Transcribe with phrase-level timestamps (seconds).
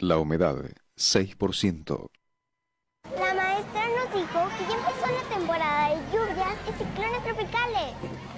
[0.00, 2.10] La humedad, 6%.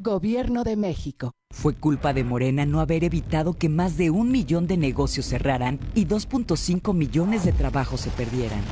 [0.00, 1.32] Gobierno de México.
[1.50, 5.80] Fue culpa de Morena no haber evitado que más de un millón de negocios cerraran
[5.96, 8.62] y 2.5 millones de trabajos se perdieran.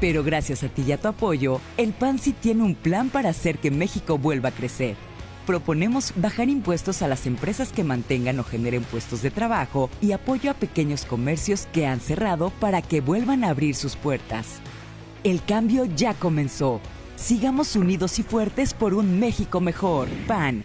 [0.00, 3.28] Pero gracias a ti y a tu apoyo, el PAN sí tiene un plan para
[3.28, 4.96] hacer que México vuelva a crecer.
[5.46, 10.50] Proponemos bajar impuestos a las empresas que mantengan o generen puestos de trabajo y apoyo
[10.50, 14.46] a pequeños comercios que han cerrado para que vuelvan a abrir sus puertas.
[15.24, 16.80] El cambio ya comenzó.
[17.16, 20.08] Sigamos unidos y fuertes por un México mejor.
[20.26, 20.64] PAN,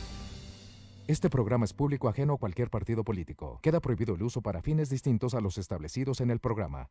[1.11, 3.59] Este programa es público ajeno a cualquier partido político.
[3.61, 6.87] Queda prohibido el uso para fines distintos a los establecidos en el programa.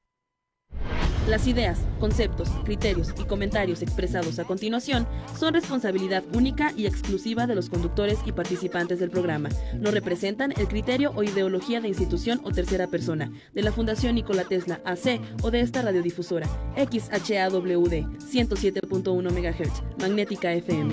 [1.27, 5.07] Las ideas, conceptos, criterios y comentarios expresados a continuación
[5.39, 9.49] son responsabilidad única y exclusiva de los conductores y participantes del programa.
[9.79, 14.45] No representan el criterio o ideología de institución o tercera persona, de la Fundación Nikola
[14.45, 20.93] Tesla AC o de esta radiodifusora, XHAWD 107.1 MHz, Magnética FM.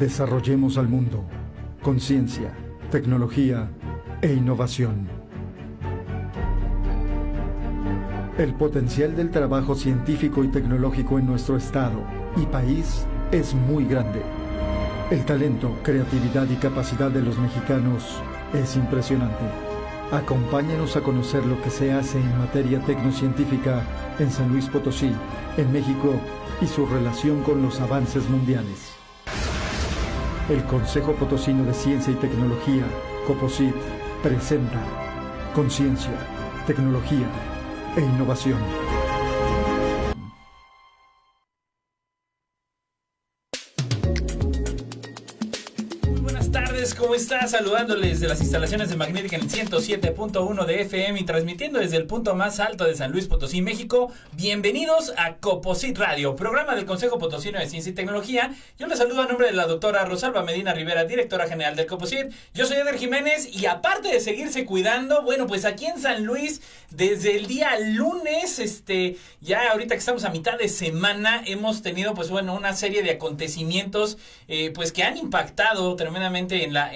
[0.00, 1.26] Desarrollemos al mundo
[1.82, 2.54] con ciencia,
[2.90, 3.70] tecnología
[4.22, 5.06] e innovación.
[8.38, 12.02] El potencial del trabajo científico y tecnológico en nuestro estado
[12.38, 14.22] y país es muy grande.
[15.10, 18.22] El talento, creatividad y capacidad de los mexicanos
[18.54, 19.44] es impresionante.
[20.12, 23.82] Acompáñenos a conocer lo que se hace en materia tecnocientífica
[24.18, 25.12] en San Luis Potosí,
[25.58, 26.14] en México
[26.62, 28.89] y su relación con los avances mundiales.
[30.50, 32.82] El Consejo Potosino de Ciencia y Tecnología,
[33.28, 33.72] COPOSIT,
[34.20, 34.82] presenta
[35.54, 36.10] Conciencia,
[36.66, 37.28] Tecnología
[37.96, 38.79] e Innovación.
[47.30, 47.50] Tardes, ¿cómo estás?
[47.50, 52.06] Saludándoles de las instalaciones de Magnética en el 107.1 de FM y transmitiendo desde el
[52.06, 54.12] punto más alto de San Luis Potosí, México.
[54.32, 58.52] Bienvenidos a Coposit Radio, programa del Consejo Potosino de Ciencia y Tecnología.
[58.78, 62.32] Yo les saludo a nombre de la doctora Rosalba Medina Rivera, directora general del Coposit.
[62.54, 66.62] Yo soy Eder Jiménez y aparte de seguirse cuidando, bueno, pues aquí en San Luis,
[66.90, 72.14] desde el día lunes, este, ya ahorita que estamos a mitad de semana, hemos tenido,
[72.14, 74.18] pues bueno, una serie de acontecimientos,
[74.48, 76.94] eh, pues que han impactado tremendamente en la,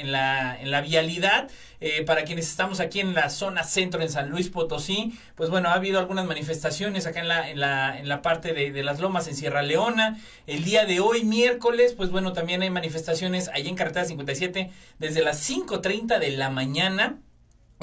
[0.60, 1.48] en la vialidad.
[1.80, 5.68] Eh, para quienes estamos aquí en la zona centro en San Luis Potosí, pues bueno,
[5.68, 9.00] ha habido algunas manifestaciones acá en la, en la, en la parte de, de las
[9.00, 10.18] lomas en Sierra Leona.
[10.46, 15.22] El día de hoy, miércoles, pues bueno, también hay manifestaciones allí en Carretera 57 desde
[15.22, 17.18] las 5.30 de la mañana.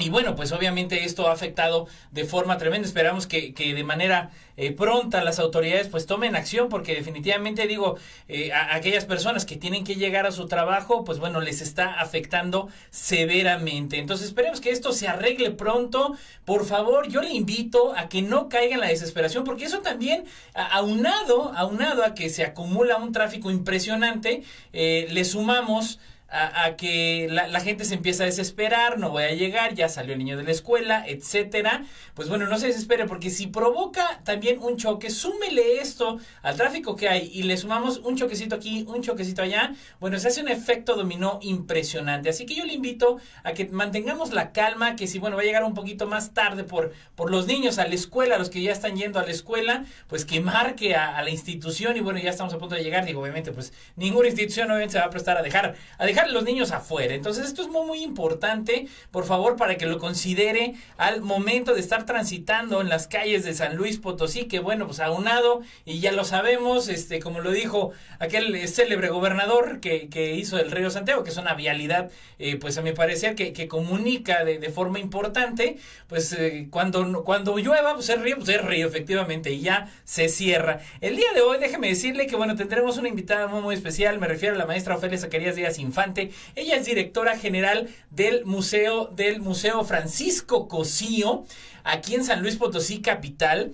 [0.02, 2.88] Y bueno, pues obviamente esto ha afectado de forma tremenda.
[2.88, 7.98] Esperamos que, que de manera eh, pronta las autoridades pues tomen acción porque definitivamente digo,
[8.26, 12.00] eh, a, aquellas personas que tienen que llegar a su trabajo, pues bueno, les está
[12.00, 13.98] afectando severamente.
[13.98, 16.16] Entonces esperemos que esto se arregle pronto.
[16.44, 20.24] Por favor, yo le invito a que no caiga en la desesperación porque eso también,
[20.54, 24.42] aunado, aunado a que se acumula un tráfico impresionante,
[24.72, 26.00] eh, le sumamos
[26.32, 30.18] a, que la, gente se empieza a desesperar, no voy a llegar, ya salió el
[30.18, 31.84] niño de la escuela, etcétera.
[32.14, 36.96] Pues bueno, no se desespere porque si provoca también un choque, súmele esto al tráfico
[36.96, 40.48] que hay y le sumamos un choquecito aquí, un choquecito allá, bueno, se hace un
[40.48, 42.30] efecto dominó impresionante.
[42.30, 45.44] Así que yo le invito a que mantengamos la calma, que si bueno, va a
[45.44, 48.72] llegar un poquito más tarde por, por los niños a la escuela, los que ya
[48.72, 52.30] están yendo a la escuela, pues que marque a, a la institución y bueno, ya
[52.30, 55.36] estamos a punto de llegar, digo, obviamente, pues ninguna institución obviamente se va a prestar
[55.36, 57.14] a dejar, a dejar los niños afuera.
[57.14, 61.80] Entonces esto es muy muy importante, por favor, para que lo considere al momento de
[61.80, 66.12] estar transitando en las calles de San Luis Potosí, que bueno, pues aunado, y ya
[66.12, 71.24] lo sabemos, este, como lo dijo aquel célebre gobernador que, que hizo el río Santiago,
[71.24, 74.98] que es una vialidad, eh, pues a mi parecer, que, que comunica de, de, forma
[74.98, 75.76] importante,
[76.08, 80.28] pues eh, cuando, cuando llueva, pues es río, pues es río, efectivamente, y ya se
[80.28, 80.80] cierra.
[81.00, 84.28] El día de hoy, déjeme decirle que bueno, tendremos una invitada muy, muy especial, me
[84.28, 89.40] refiero a la maestra Ofelia Zacarías Díaz Infante, ella es directora general del Museo, del
[89.40, 91.44] Museo Francisco Cosío,
[91.84, 93.72] aquí en San Luis Potosí, capital.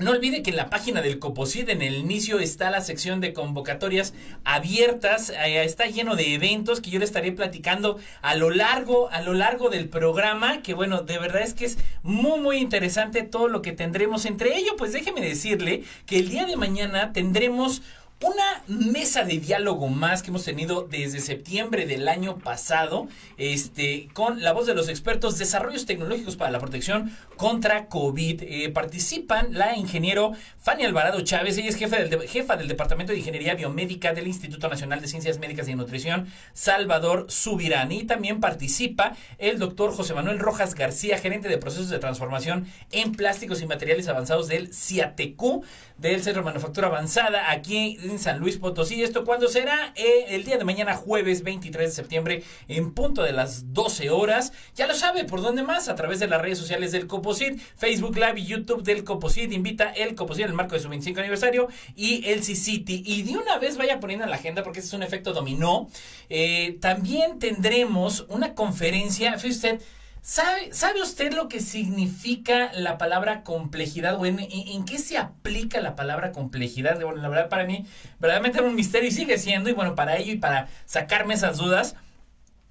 [0.00, 3.32] No olvide que en la página del Coposid en el inicio está la sección de
[3.32, 9.10] convocatorias abiertas, eh, está lleno de eventos que yo le estaré platicando a lo largo
[9.10, 13.24] a lo largo del programa, que bueno, de verdad es que es muy muy interesante
[13.24, 14.24] todo lo que tendremos.
[14.24, 17.82] Entre ello, pues déjeme decirle que el día de mañana tendremos
[18.20, 23.06] una mesa de diálogo más que hemos tenido desde septiembre del año pasado,
[23.36, 28.42] este, con la voz de los expertos desarrollos tecnológicos para la protección contra COVID.
[28.42, 33.20] Eh, participan la ingeniero Fanny Alvarado Chávez, ella es jefa del, jefa del Departamento de
[33.20, 37.92] Ingeniería Biomédica del Instituto Nacional de Ciencias Médicas y Nutrición, Salvador Subirán.
[37.92, 43.12] Y también participa el doctor José Manuel Rojas García, gerente de procesos de transformación en
[43.12, 45.62] plásticos y materiales avanzados del CIATECU,
[45.98, 49.02] del Centro de Manufactura Avanzada, aquí en San Luis Potosí.
[49.02, 49.92] ¿Esto cuándo será?
[49.96, 54.52] Eh, el día de mañana, jueves 23 de septiembre, en punto de las 12 horas.
[54.74, 55.88] Ya lo sabe, ¿por dónde más?
[55.88, 59.52] A través de las redes sociales del Coposit, Facebook Live y YouTube del Coposit.
[59.52, 63.02] Invita el Coposit en el marco de su 25 aniversario y el C-City.
[63.06, 65.88] Y de una vez vaya poniendo en la agenda porque ese es un efecto dominó.
[66.28, 69.80] Eh, también tendremos una conferencia, fíjese usted,
[70.28, 75.80] ¿Sabe, ¿Sabe usted lo que significa la palabra complejidad o en, en, qué se aplica
[75.80, 77.00] la palabra complejidad?
[77.00, 77.86] Bueno, la verdad para mí
[78.18, 81.56] verdaderamente era un misterio y sigue siendo, y bueno, para ello y para sacarme esas
[81.56, 81.96] dudas,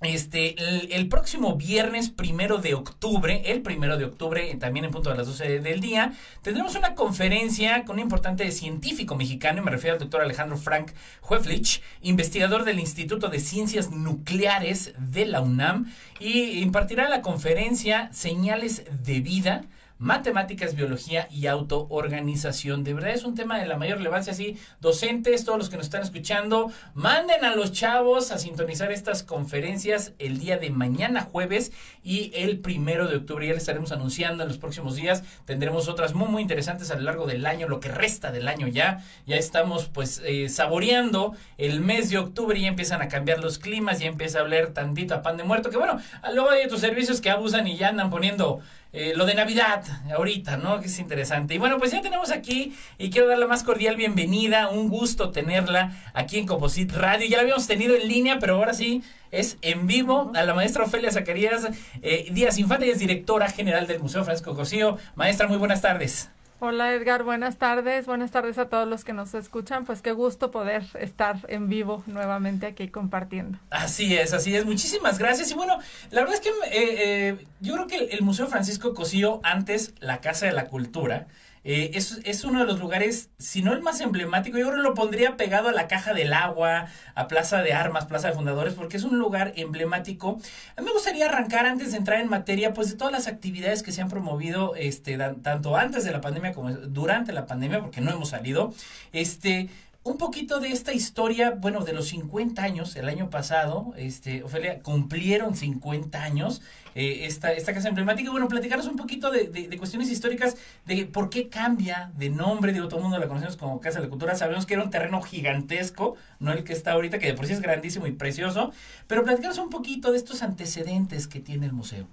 [0.02, 0.56] este,
[0.96, 5.26] el, próximo viernes primero de octubre, el primero de octubre, también en punto de las
[5.26, 6.14] 12 del día,
[6.44, 10.92] tendremos una conferencia con un importante científico mexicano, y me refiero al doctor Alejandro Frank
[11.28, 18.84] Hueflich, investigador del Instituto de Ciencias Nucleares de la UNAM, y impartirá la conferencia Señales
[19.04, 19.66] de Vida,
[20.00, 22.84] matemáticas, biología y autoorganización.
[22.84, 25.88] De verdad es un tema de la mayor relevancia, así, docentes, todos los que nos
[25.88, 31.72] están escuchando, manden a los chavos a sintonizar estas conferencias el día de mañana jueves
[32.04, 33.48] y el primero de octubre.
[33.48, 35.24] Ya les estaremos anunciando en los próximos días.
[35.46, 38.68] Tendremos otras muy, muy interesantes a lo largo del año, lo que resta del año
[38.68, 39.04] ya.
[39.26, 44.00] Ya estamos pues eh, saboreando el mes de octubre, ya empiezan a cambiar los climas,
[44.00, 46.00] ya empieza a hablar tantito a pan de muerto, que bueno,
[46.34, 48.60] luego hay otros servicios que abusan y ya andan poniendo
[48.94, 49.84] eh, lo de Navidad
[50.16, 50.80] ahorita, ¿no?
[50.80, 51.56] Que es interesante.
[51.56, 55.92] Y bueno, pues ya tenemos aquí y quiero darle más cordial bienvenida, un gusto tenerla
[56.14, 57.28] aquí en Composit Radio.
[57.28, 60.84] Ya la habíamos tenido en línea, pero ahora sí es en vivo a la maestra
[60.84, 61.68] Ofelia Zacarías
[62.02, 64.98] eh, Díaz Infante, es directora general del Museo Francisco Cosío.
[65.16, 66.30] Maestra, muy buenas tardes.
[66.60, 70.50] Hola Edgar, buenas tardes, buenas tardes a todos los que nos escuchan, pues qué gusto
[70.50, 73.60] poder estar en vivo nuevamente aquí compartiendo.
[73.70, 75.52] Así es, así es, muchísimas gracias.
[75.52, 75.78] Y bueno,
[76.10, 80.20] la verdad es que eh, eh, yo creo que el, Museo Francisco Cosío, antes la
[80.20, 81.28] Casa de la Cultura,
[81.70, 84.84] eh, es, es, uno de los lugares, si no el más emblemático, yo creo que
[84.84, 88.74] lo pondría pegado a la Caja del Agua, a Plaza de Armas, Plaza de Fundadores,
[88.74, 90.40] porque es un lugar emblemático.
[90.78, 93.84] A mí me gustaría arrancar antes de entrar en materia, pues de todas las actividades
[93.84, 98.00] que se han promovido, este, tanto antes de la pandemia como durante la pandemia, porque
[98.00, 98.74] no hemos salido.
[99.12, 99.68] Este,
[100.08, 104.82] un poquito de esta historia, bueno, de los 50 años, el año pasado, este, Ofelia,
[104.82, 106.62] cumplieron 50 años
[106.96, 108.32] eh, esta, esta casa emblemática.
[108.32, 110.56] Bueno, platicarnos un poquito de, de, cuestiones históricas,
[110.86, 114.06] de por qué cambia de nombre, digo, todo el mundo la conocemos como Casa de
[114.06, 117.34] la Cultura, sabemos que era un terreno gigantesco, no el que está ahorita, que de
[117.34, 118.72] por sí es grandísimo y precioso,
[119.08, 122.08] pero platicarnos un poquito de estos antecedentes que tiene el museo.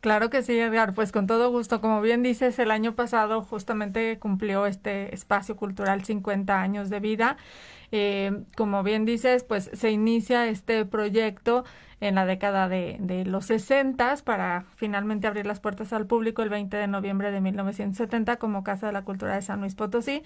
[0.00, 1.82] Claro que sí, Edgar, pues con todo gusto.
[1.82, 7.36] Como bien dices, el año pasado justamente cumplió este espacio cultural 50 años de vida.
[7.92, 11.64] Eh, como bien dices, pues se inicia este proyecto
[12.00, 16.76] en la década de, los 60 para finalmente abrir las puertas al público el 20
[16.76, 20.22] de noviembre de 1970 como Casa de la Cultura de San Luis Potosí.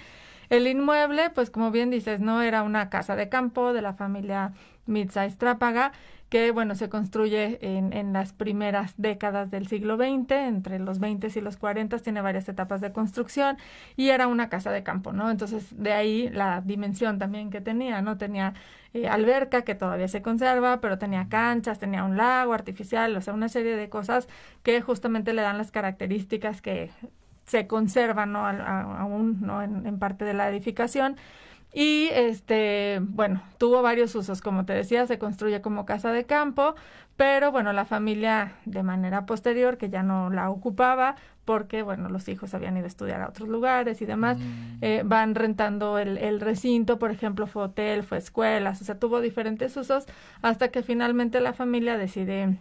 [0.50, 4.52] El inmueble, pues como bien dices, no era una casa de campo de la familia
[4.86, 5.92] Mitza Estrápaga,
[6.34, 11.28] que bueno, se construye en, en, las primeras décadas del siglo XX, entre los 20
[11.32, 13.56] y los 40, tiene varias etapas de construcción
[13.94, 15.30] y era una casa de campo, ¿no?
[15.30, 18.18] Entonces, de ahí la dimensión también que tenía, ¿no?
[18.18, 18.54] Tenía
[18.94, 23.32] eh, alberca que todavía se conserva, pero tenía canchas, tenía un lago artificial, o sea,
[23.32, 24.26] una serie de cosas
[24.64, 26.90] que justamente le dan las características que
[27.46, 28.44] se conservan, ¿no?
[28.44, 29.62] aún, ¿no?
[29.62, 31.16] En, en parte de la edificación.
[31.76, 36.76] Y este, bueno, tuvo varios usos, como te decía, se construye como casa de campo,
[37.16, 42.28] pero bueno, la familia de manera posterior, que ya no la ocupaba, porque bueno, los
[42.28, 44.78] hijos habían ido a estudiar a otros lugares y demás, Mm.
[44.82, 49.20] eh, van rentando el, el recinto, por ejemplo, fue hotel, fue escuelas, o sea, tuvo
[49.20, 50.06] diferentes usos,
[50.42, 52.56] hasta que finalmente la familia decide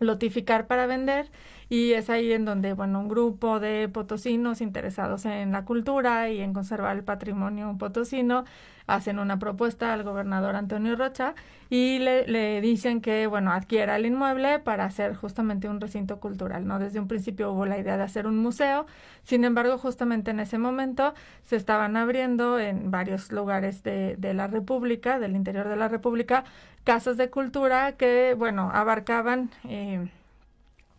[0.00, 1.28] lotificar para vender
[1.68, 6.40] y es ahí en donde, bueno, un grupo de potosinos interesados en la cultura y
[6.40, 8.44] en conservar el patrimonio potosino
[8.86, 11.34] hacen una propuesta al gobernador Antonio Rocha
[11.68, 16.66] y le, le dicen que, bueno, adquiera el inmueble para hacer justamente un recinto cultural,
[16.66, 16.78] ¿no?
[16.78, 18.86] Desde un principio hubo la idea de hacer un museo,
[19.24, 21.12] sin embargo, justamente en ese momento
[21.44, 26.44] se estaban abriendo en varios lugares de, de la República, del interior de la República,
[26.84, 29.50] casas de cultura que, bueno, abarcaban...
[29.68, 30.08] Eh,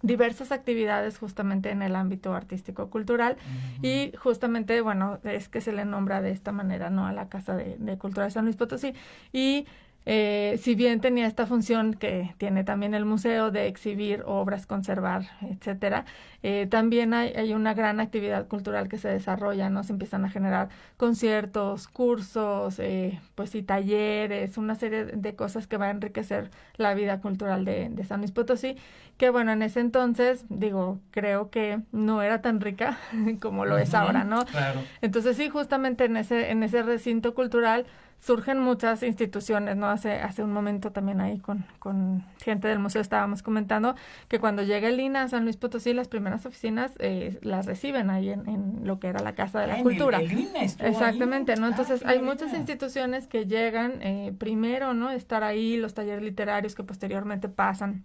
[0.01, 3.37] diversas actividades justamente en el ámbito artístico cultural.
[3.81, 7.55] Y justamente bueno es que se le nombra de esta manera no a la casa
[7.55, 8.93] de, de cultura de San Luis Potosí.
[9.33, 9.65] Y
[10.11, 15.27] eh, si bien tenía esta función que tiene también el museo de exhibir obras, conservar,
[15.41, 16.05] etcétera,
[16.41, 19.83] eh, también hay, hay, una gran actividad cultural que se desarrolla, ¿no?
[19.83, 25.77] Se empiezan a generar conciertos, cursos, eh, pues y talleres, una serie de cosas que
[25.77, 28.77] va a enriquecer la vida cultural de, de San Luis Potosí,
[29.19, 32.97] que bueno, en ese entonces, digo, creo que no era tan rica
[33.41, 34.45] como lo uh -huh, es ahora, ¿no?
[34.45, 34.81] Claro.
[35.01, 37.85] Entonces sí, justamente en ese, en ese recinto cultural
[38.19, 39.87] surgen muchas instituciones, ¿no?
[39.87, 43.95] Hace, hace un momento también ahí con, con gente del museo estábamos comentando
[44.27, 48.09] que cuando llega el INA a San Luis Potosí, las primeras oficinas eh, las reciben
[48.09, 50.19] ahí en, en, lo que era la Casa de la Cultura.
[50.19, 51.59] El, el INA Exactamente, ahí.
[51.59, 51.67] ¿no?
[51.67, 55.09] Entonces Ah, hay qué muchas instituciones que llegan eh, primero, ¿no?
[55.11, 58.03] Estar ahí, los talleres literarios que posteriormente pasan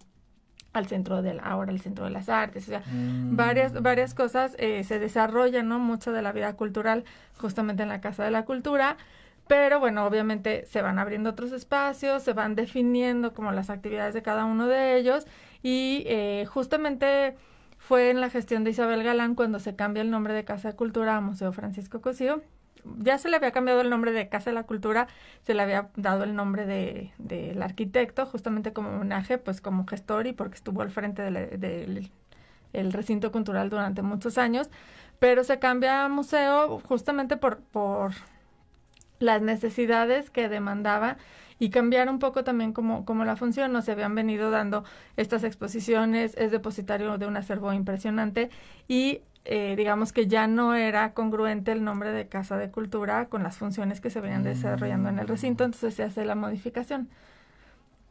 [0.73, 3.35] al centro de la, ahora el centro de las artes, o sea, Mm.
[3.37, 5.79] varias, varias cosas eh, se desarrollan, ¿no?
[5.79, 7.05] Mucho de la vida cultural
[7.37, 8.97] justamente en la Casa de la Cultura,
[9.47, 14.21] pero bueno, obviamente se van abriendo otros espacios, se van definiendo como las actividades de
[14.21, 15.25] cada uno de ellos
[15.61, 17.35] y eh, justamente
[17.77, 20.75] fue en la gestión de Isabel Galán cuando se cambia el nombre de Casa de
[20.75, 22.41] Cultura a Museo Francisco Cosío.
[22.99, 25.07] Ya se le había cambiado el nombre de Casa de la Cultura,
[25.41, 30.27] se le había dado el nombre de del arquitecto, justamente como homenaje, pues como gestor
[30.27, 32.11] y porque estuvo al frente del, del
[32.73, 34.69] el recinto cultural durante muchos años,
[35.19, 38.11] pero se cambia a museo justamente por, por
[39.19, 41.17] las necesidades que demandaba
[41.59, 43.71] y cambiar un poco también como, como la función.
[43.71, 44.83] No se habían venido dando
[45.17, 48.49] estas exposiciones, es depositario de un acervo impresionante
[48.87, 53.43] y eh, digamos que ya no era congruente el nombre de Casa de Cultura con
[53.43, 57.09] las funciones que se venían desarrollando en el recinto, entonces se hace la modificación.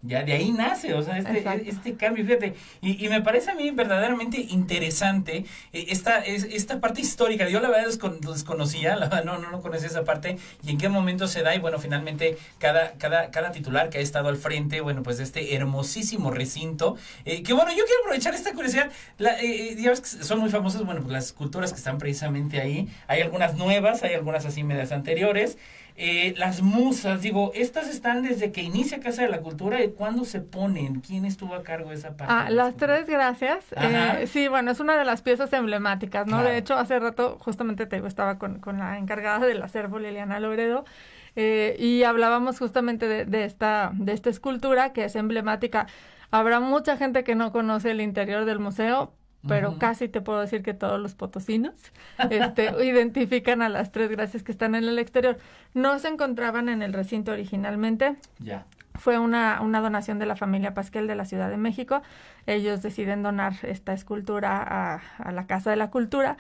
[0.06, 1.64] Ya de ahí nace, o sea, este, Exacto.
[1.66, 6.78] este cambio, fíjate, y, y me parece a mí verdaderamente interesante eh, esta, es- esta
[6.78, 7.48] parte histórica.
[7.48, 10.76] Yo la verdad descon- desconocía, la verdad no, no, no conocía esa parte y en
[10.78, 14.36] qué momento se da y bueno, finalmente cada, cada, cada titular que ha estado al
[14.36, 18.90] frente, bueno, pues de este hermosísimo recinto, eh, que bueno, yo quiero aprovechar esta curiosidad,
[19.16, 21.96] la, eh, eh, ya ves que son muy famosas, bueno, pues las esculturas que están
[21.96, 25.56] precisamente ahí, hay algunas nuevas, hay algunas así medias anteriores,
[25.96, 30.24] eh, las musas, digo, estas están desde que inicia Casa de la Cultura y cuándo
[30.24, 32.34] se ponen, quién estuvo a cargo de esa parte.
[32.36, 33.64] Ah, las tres gracias.
[33.76, 36.38] Eh, sí, bueno, es una de las piezas emblemáticas, ¿no?
[36.38, 36.50] Claro.
[36.50, 40.84] De hecho, hace rato justamente te estaba con, con la encargada del acervo, Liliana Loredo,
[41.36, 45.86] eh, y hablábamos justamente de, de esta, de esta escultura que es emblemática.
[46.30, 49.14] Habrá mucha gente que no conoce el interior del museo,
[49.48, 51.74] pero casi te puedo decir que todos los potosinos
[52.30, 55.38] este, identifican a las tres gracias que están en el exterior.
[55.74, 58.64] No se encontraban en el recinto originalmente, Ya.
[58.94, 62.02] fue una, una donación de la familia Pasquel de la Ciudad de México.
[62.46, 66.36] Ellos deciden donar esta escultura a, a la Casa de la Cultura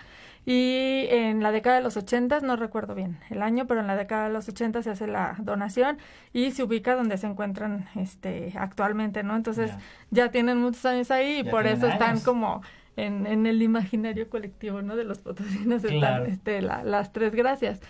[0.46, 3.96] y en la década de los 80, no recuerdo bien el año, pero en la
[3.96, 5.96] década de los 80 se hace la donación
[6.34, 9.36] y se ubica donde se encuentran este actualmente, ¿no?
[9.36, 9.70] Entonces
[10.10, 10.26] Ya.
[10.26, 12.60] ya, tienen muchos años ahí y Ya por eso están como
[12.96, 14.96] en, en el imaginario colectivo, ¿no?
[14.96, 16.24] De los potosinos Claro.
[16.24, 17.80] están este, la- las tres gracias.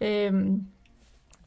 [0.00, 0.60] Em,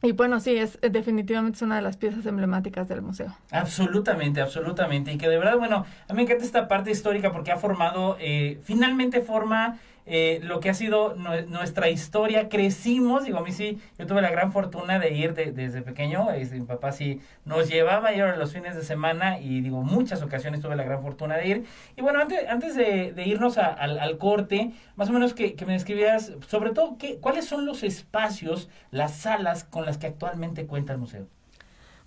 [0.02, 3.36] y bueno, sí, es definitivamente es una de las piezas emblemáticas del museo.
[3.50, 5.12] Absolutamente, absolutamente.
[5.12, 8.16] Y que de verdad, bueno, a mí me encanta esta parte histórica porque ha formado,
[8.18, 9.78] eh, finalmente forma
[10.12, 12.48] eh, lo que ha sido nue- nuestra historia.
[12.48, 16.30] Crecimos, digo, a mí sí, yo tuve la gran fortuna de ir de- desde pequeño.
[16.32, 20.20] este, mi papá sí nos llevaba y ahora los fines de semana y digo, muchas
[20.22, 21.64] ocasiones tuve la gran fortuna de ir.
[21.96, 25.74] Y bueno, antes, antes de, irnos a- al, corte, más o menos que, que me
[25.74, 30.92] describieras, sobre todo, qué, cuáles son los espacios, las salas con las que actualmente cuenta
[30.92, 31.26] el museo.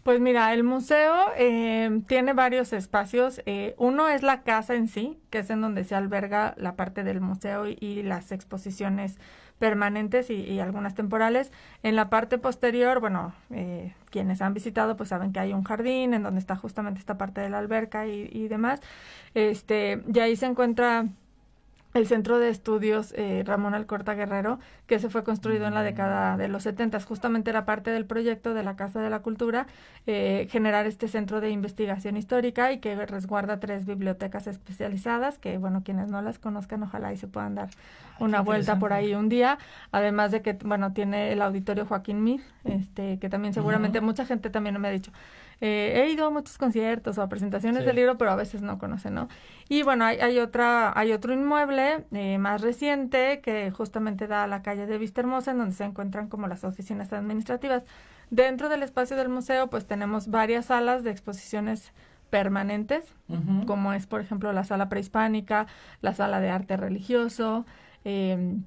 [0.04, 3.42] Pues mira, el museo eh, tiene varios espacios.
[3.46, 7.06] Eh, uno es la casa en sí, que es en donde se alberga la parte
[7.06, 9.18] del museo y, las exposiciones
[9.60, 11.54] permanentes y, y, algunas temporales.
[11.84, 16.14] En la parte posterior, bueno, eh, quienes han visitado pues saben que hay un jardín
[16.14, 18.82] en donde está justamente esta parte de la alberca y, y demás.
[19.36, 21.08] Este, y ahí se encuentra
[21.94, 26.38] el Centro de Estudios eh, Ramón Alcorta Guerrero, que se fue construido en la década
[26.38, 27.00] de los 70.
[27.02, 29.68] Justamente era parte del proyecto de la Casa de la Cultura,
[30.08, 35.84] eh, generar este centro de investigación histórica y que resguarda tres bibliotecas especializadas, que bueno,
[35.84, 37.70] quienes no las conozcan, ojalá y se puedan dar
[38.20, 39.58] una vuelta por ahí un día.
[39.92, 44.06] Además de que, bueno, tiene el auditorio Joaquín Mir, este, que también seguramente uh -huh.
[44.06, 45.12] mucha gente también me ha dicho,
[45.62, 47.86] eh, he ido a muchos conciertos o a presentaciones sí.
[47.86, 49.28] del libro, pero a veces no conocen, ¿no?
[49.70, 54.48] Y bueno, hay, hay otra, hay otro inmueble eh, más reciente que justamente da a
[54.48, 57.84] la calle de Vista Hermosa, en donde se encuentran como las oficinas administrativas.
[58.30, 61.94] Dentro del espacio del museo, pues tenemos varias salas de exposiciones
[62.30, 63.66] permanentes, uh -huh.
[63.66, 65.68] como es, por ejemplo, la sala prehispánica,
[66.02, 67.66] la sala de arte religioso,
[68.06, 68.58] eh,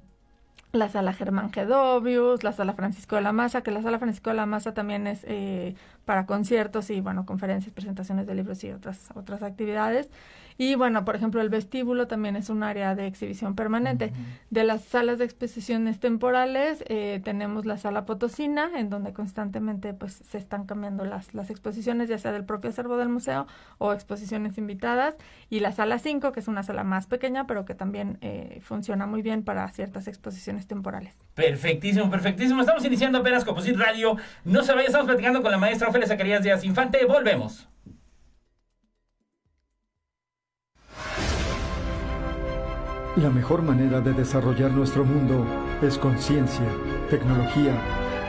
[0.71, 4.35] la sala Germán Gedovius, la sala Francisco de la Maza, que la sala Francisco de
[4.35, 9.09] la Maza también es eh, para conciertos y, bueno, conferencias, presentaciones de libros y otras,
[9.15, 10.09] otras actividades.
[10.57, 14.05] Y bueno, por ejemplo, el vestíbulo también es un área de exhibición permanente.
[14.13, 14.39] Uh -huh.
[14.49, 20.13] De las salas de exposiciones temporales, eh, tenemos la sala Potosina, en donde constantemente pues
[20.13, 23.47] se están cambiando las, las exposiciones, ya sea del propio acervo del museo
[23.77, 25.15] o exposiciones invitadas.
[25.49, 29.05] Y la sala 5, que es una sala más pequeña, pero que también eh, funciona
[29.05, 31.15] muy bien para ciertas exposiciones temporales.
[31.35, 32.61] Perfectísimo, perfectísimo.
[32.61, 34.17] Estamos iniciando apenas Composit Radio.
[34.43, 37.05] No se vaya, estamos platicando con la maestra Ofelia Zacarías Díaz Infante.
[37.05, 37.67] Volvemos.
[43.17, 45.43] La mejor manera de desarrollar nuestro mundo
[45.81, 46.67] es con ciencia,
[47.09, 47.75] tecnología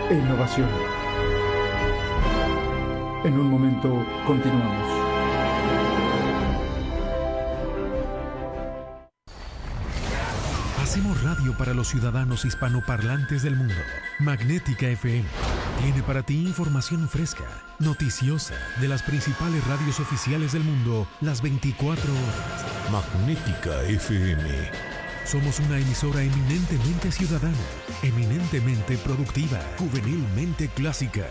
[0.08, 0.66] e innovación.
[3.22, 4.88] En un momento continuamos.
[10.82, 13.74] Hacemos radio para los ciudadanos hispanoparlantes del mundo.
[14.20, 17.44] Magnética FM tiene para ti información fresca,
[17.78, 22.90] noticiosa, de las principales radios oficiales del mundo las 24 horas.
[22.90, 24.48] Magnética FM.
[25.24, 27.56] Somos una emisora eminentemente ciudadana,
[28.02, 31.26] eminentemente productiva, juvenilmente clásica.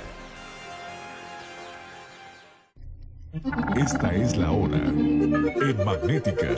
[3.75, 6.55] Esta es la hora en Magnética.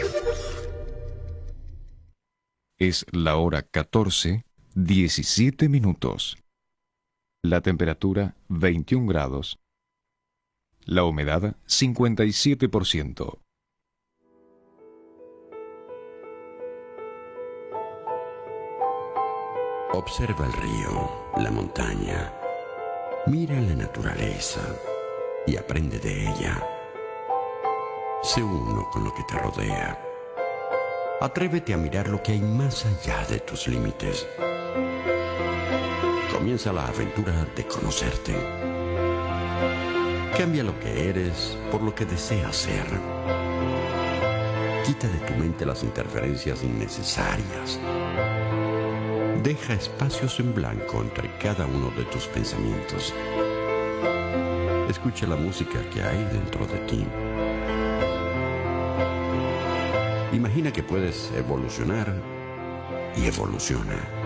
[2.77, 6.37] Es la hora 14, 17 minutos.
[7.41, 9.61] La temperatura 21 grados.
[10.83, 13.39] La humedad 57%.
[19.93, 22.33] Observa el río, la montaña.
[23.27, 24.59] Mira la naturaleza
[25.47, 26.61] y aprende de ella.
[28.21, 29.97] Sé uno con lo que te rodea.
[31.21, 34.27] Atrévete a mirar lo que hay más allá de tus límites.
[36.39, 38.33] Comienza la aventura de conocerte.
[40.37, 42.85] Cambia lo que eres por lo que deseas ser.
[44.85, 47.77] Quita de tu mente las interferencias innecesarias.
[49.43, 53.13] Deja espacios en blanco entre cada uno de tus pensamientos.
[54.89, 57.05] Escucha la música que hay dentro de ti.
[60.31, 62.15] Imagina que puedes evolucionar
[63.17, 64.18] y evoluciona.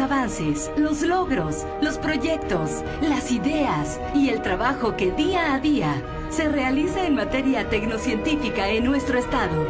[0.00, 6.48] Avances, los logros, los proyectos, las ideas y el trabajo que día a día se
[6.48, 9.66] realiza en materia tecnocientífica en nuestro estado.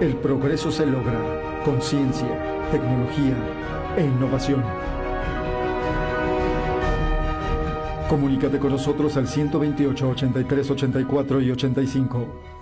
[0.00, 2.28] El progreso se logra con ciencia,
[2.70, 3.36] tecnología
[3.96, 4.62] e innovación.
[8.08, 12.57] Comunícate con nosotros al 128 83 84 y 85.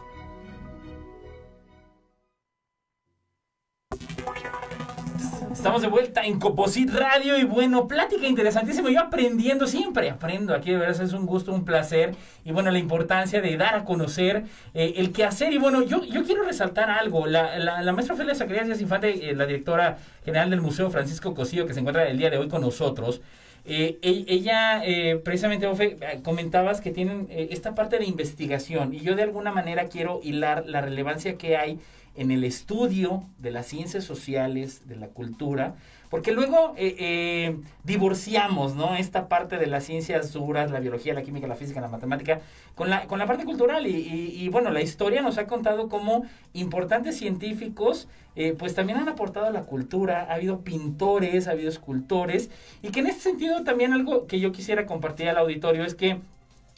[5.57, 8.91] Estamos de vuelta en Coposit Radio y bueno, plática interesantísima.
[8.91, 12.15] Yo aprendiendo, siempre aprendo aquí, de verdad es un gusto, un placer.
[12.45, 15.55] Y bueno, la importancia de dar a conocer eh, el quehacer.
[15.55, 17.27] Y bueno, yo, yo quiero resaltar algo.
[17.27, 21.35] La, la, la maestra Ofelia Zacarías Díaz Infante, eh, la directora general del Museo Francisco
[21.35, 23.23] Cosío, que se encuentra el día de hoy con nosotros,
[23.69, 29.17] eh, ella, eh, precisamente, Ofe, comentabas que tienen eh, esta parte de investigación y yo
[29.17, 31.81] de alguna manera quiero hilar la relevancia que hay
[32.17, 35.75] en el estudio de las ciencias sociales, de la cultura,
[36.11, 38.95] porque luego eh, eh, divorciamos, ¿no?
[38.95, 42.41] Esta parte de las ciencias duras, la biología, la química, la física, la matemática,
[42.75, 43.87] con la, con la parte cultural.
[43.87, 49.47] Y, bueno, la historia nos ha contado cómo importantes científicos, eh, pues también han aportado
[49.47, 50.27] a la cultura.
[50.31, 52.51] Ha habido pintores, ha habido escultores,
[52.83, 56.21] y que en este sentido también algo que yo quisiera compartir al auditorio es que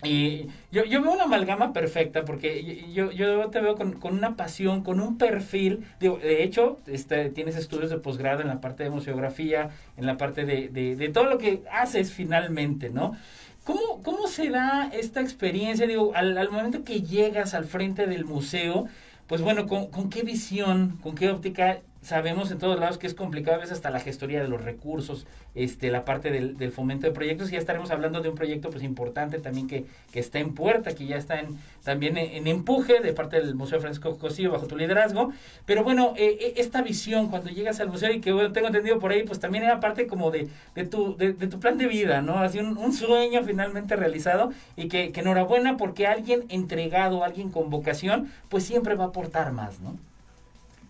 [0.05, 4.37] y yo, yo veo una amalgama perfecta porque yo, yo te veo con, con una
[4.37, 5.85] pasión, con un perfil.
[5.99, 10.45] de hecho, este, tienes estudios de posgrado en la parte de museografía, en la parte
[10.45, 13.17] de, de, de todo lo que haces finalmente, ¿no?
[13.65, 15.87] ¿Cómo, ¿Cómo se da esta experiencia?
[15.87, 18.87] Digo, al, al momento que llegas al frente del museo,
[19.27, 23.13] pues bueno, ¿con, ¿con, qué visión, con qué óptica sabemos en todos lados que es
[23.13, 27.13] complicado a veces hasta la gestoría de los recursos, este, la parte del, fomento de
[27.13, 30.55] proyectos, y ya estaremos hablando de un proyecto pues importante también que, que está en
[30.55, 34.67] puerta, que ya está en, también en, empuje de parte del Museo Francisco Cosillo bajo
[34.67, 35.35] tu liderazgo,
[35.67, 38.99] pero bueno, eh, eh, esta visión cuando llegas al museo y que bueno, tengo entendido
[38.99, 42.23] por ahí, pues también era parte como de, de, tu, de, tu plan de vida,
[42.23, 42.39] ¿no?
[42.39, 47.69] Así un, un sueño finalmente realizado y que, que enhorabuena porque alguien entregado, alguien con
[47.69, 49.99] vocación, pues siempre va a aportar más, ¿no?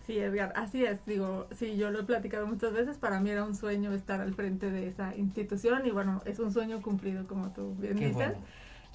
[0.09, 1.05] Sí, Edgar, así es.
[1.05, 2.97] Digo, sí, yo lo he platicado muchas veces.
[2.97, 6.51] Para mí era un sueño estar al frente de esa institución y bueno, es un
[6.51, 8.33] sueño cumplido, como tú bien dices.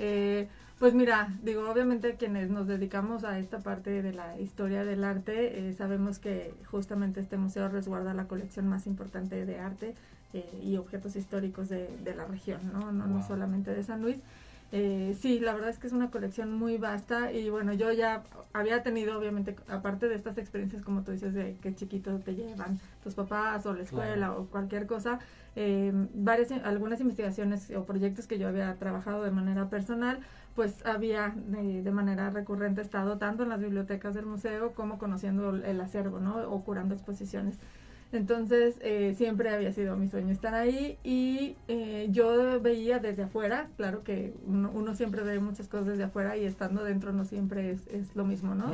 [0.00, 0.48] Eh,
[0.80, 5.68] pues mira, digo, obviamente quienes nos dedicamos a esta parte de la historia del arte,
[5.68, 9.94] eh, sabemos que justamente este museo resguarda la colección más importante de arte
[10.32, 12.90] eh, y objetos históricos de, de, la región, ¿no?
[12.90, 14.16] No, no solamente de San Luis.
[14.76, 18.24] Eh, sí, la verdad es que es una colección muy vasta y bueno, yo ya
[18.52, 22.80] había tenido obviamente, aparte de estas experiencias como tú dices, de que chiquito te llevan
[23.04, 25.20] tus papás o la escuela o cualquier cosa,
[25.54, 30.18] eh, varias, algunas investigaciones o proyectos que yo había trabajado de manera personal,
[30.56, 35.80] pues había de, manera recurrente estado tanto en las bibliotecas del museo como conociendo el
[35.80, 36.50] acervo, ¿no?
[36.50, 37.60] O curando exposiciones.
[38.14, 43.68] Entonces eh, siempre había sido mi sueño estar ahí y eh, yo veía desde afuera,
[43.76, 47.88] claro que uno, siempre ve muchas cosas desde afuera y estando dentro no siempre es,
[47.88, 48.66] es lo mismo, ¿no?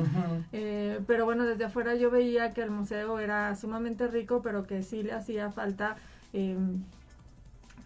[0.53, 4.83] eh, pero bueno, desde afuera yo veía que el museo era sumamente rico, pero que
[4.83, 5.95] sí le hacía falta
[6.33, 6.83] em,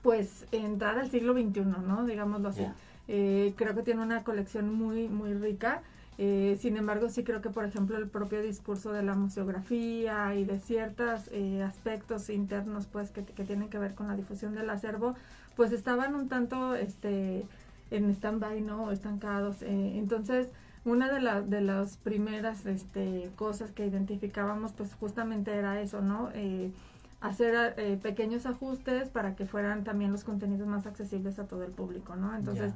[0.01, 2.05] pues entrar al siglo XXI, ¿no?
[2.05, 2.67] Digámoslo así.
[3.07, 5.83] Eh, creo que tiene una colección muy, muy rica.
[6.17, 10.45] Eh, sin embargo, sí creo que, por ejemplo, el propio discurso de la museografía y
[10.45, 15.15] de ciertos eh, aspectos internos, pues, que, tienen que ver con la difusión del acervo,
[15.55, 17.45] pues estaban un tanto este,
[17.91, 18.91] en stand-by, ¿no?
[18.91, 19.61] Estancados.
[19.61, 20.47] Eh, entonces,
[20.85, 26.29] una de, la, de las primeras este, cosas que identificábamos, pues, justamente era eso, ¿no?
[27.21, 32.15] hacer pequeños ajustes para que fueran también los contenidos más accesibles a todo el público,
[32.15, 32.35] ¿no?
[32.35, 32.73] Entonces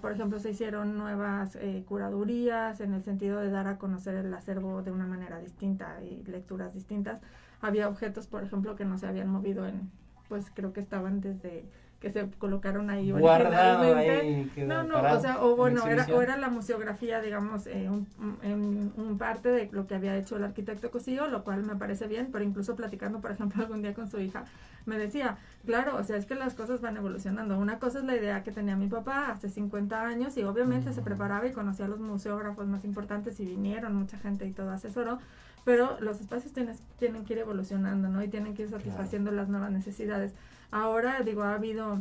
[0.00, 4.32] por ejemplo, se hicieron nuevas eh, curadurías en el sentido de dar a conocer el
[4.34, 7.22] acervo de una manera distinta y lecturas distintas.
[7.60, 9.90] Había objetos, por ejemplo, que no se habían movido en,
[10.28, 11.64] pues creo que estaban desde
[12.04, 16.36] que se colocaron ahí guardado ahí no no o sea o bueno era o era
[16.36, 18.06] la museografía digamos eh, un,
[18.42, 22.06] en un parte de lo que había hecho el arquitecto Cosillo lo cual me parece
[22.06, 24.44] bien pero incluso platicando por ejemplo algún día con su hija
[24.84, 27.58] me decía claro o sea es que las cosas van evolucionando.
[27.58, 31.00] Una cosa es la idea que tenía mi papá hace 50 años y obviamente se
[31.00, 35.20] preparaba y conocía a los museógrafos más importantes y vinieron mucha gente y todo asesoró
[35.64, 38.22] pero los espacios tienes, tienen que ir evolucionando, ¿no?
[38.22, 40.34] Y tienen que ir satisfaciendo las nuevas necesidades.
[40.74, 42.00] Ahora, digo, ha habido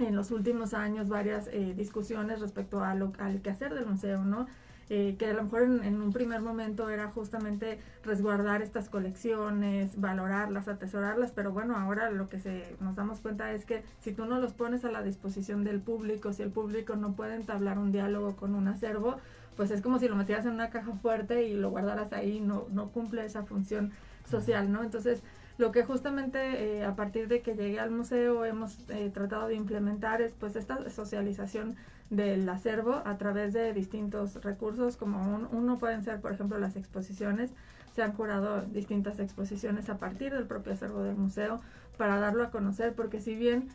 [0.00, 4.48] en los últimos años varias eh, discusiones respecto a lo, al quehacer del museo, ¿no?
[4.90, 10.66] Eh, que a lo mejor en, un primer momento era justamente resguardar estas colecciones, valorarlas,
[10.66, 14.40] atesorarlas, pero bueno, ahora lo que se, nos damos cuenta es que si tú no
[14.40, 18.34] los pones a la disposición del público, si el público no puede entablar un diálogo
[18.34, 19.18] con un acervo,
[19.56, 22.66] pues es como si lo metieras en una caja fuerte y lo guardaras ahí, no,
[22.72, 23.92] no cumple esa función
[24.28, 24.82] social, ¿no?
[24.82, 25.22] Entonces,
[25.58, 29.54] lo que justamente eh, a partir de que llegué al museo hemos eh, tratado de
[29.54, 31.76] implementar es pues esta socialización
[32.10, 37.50] del acervo a través de distintos recursos, como uno pueden ser, por ejemplo, las exposiciones.
[37.94, 41.60] Se han curado distintas exposiciones a partir del propio acervo del museo
[41.96, 43.68] para darlo a conocer, porque si bien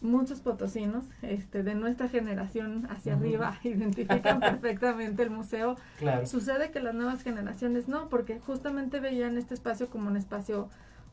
[0.00, 5.76] muchos potosinos este, de nuestra generación hacia arriba identifican perfectamente el museo.
[6.24, 10.68] Sucede que las nuevas generaciones no, porque justamente veían este espacio como un espacio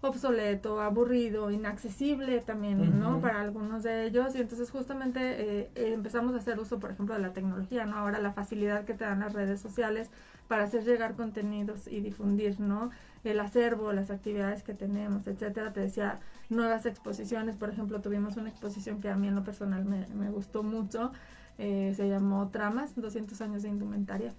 [0.08, 3.20] obsoleto, aburrido, inaccesible también, ¿no?
[3.22, 4.36] Para algunos de ellos.
[4.36, 7.98] Y entonces justamente eh, empezamos a hacer uso, por ejemplo, de la tecnología, ¿no?
[7.98, 10.10] Ahora la facilidad que te dan las redes sociales
[10.48, 12.92] para hacer llegar contenidos y difundir, ¿no?
[13.24, 15.74] El acervo, las actividades que tenemos, etcétera.
[15.74, 19.86] Te decía, nuevas exposiciones, por ejemplo, tuvimos una exposición que a mí en lo personal
[19.86, 21.12] me, me gustó mucho,
[21.58, 24.34] eh, se llamó Tramas, 200 años de indumentaria.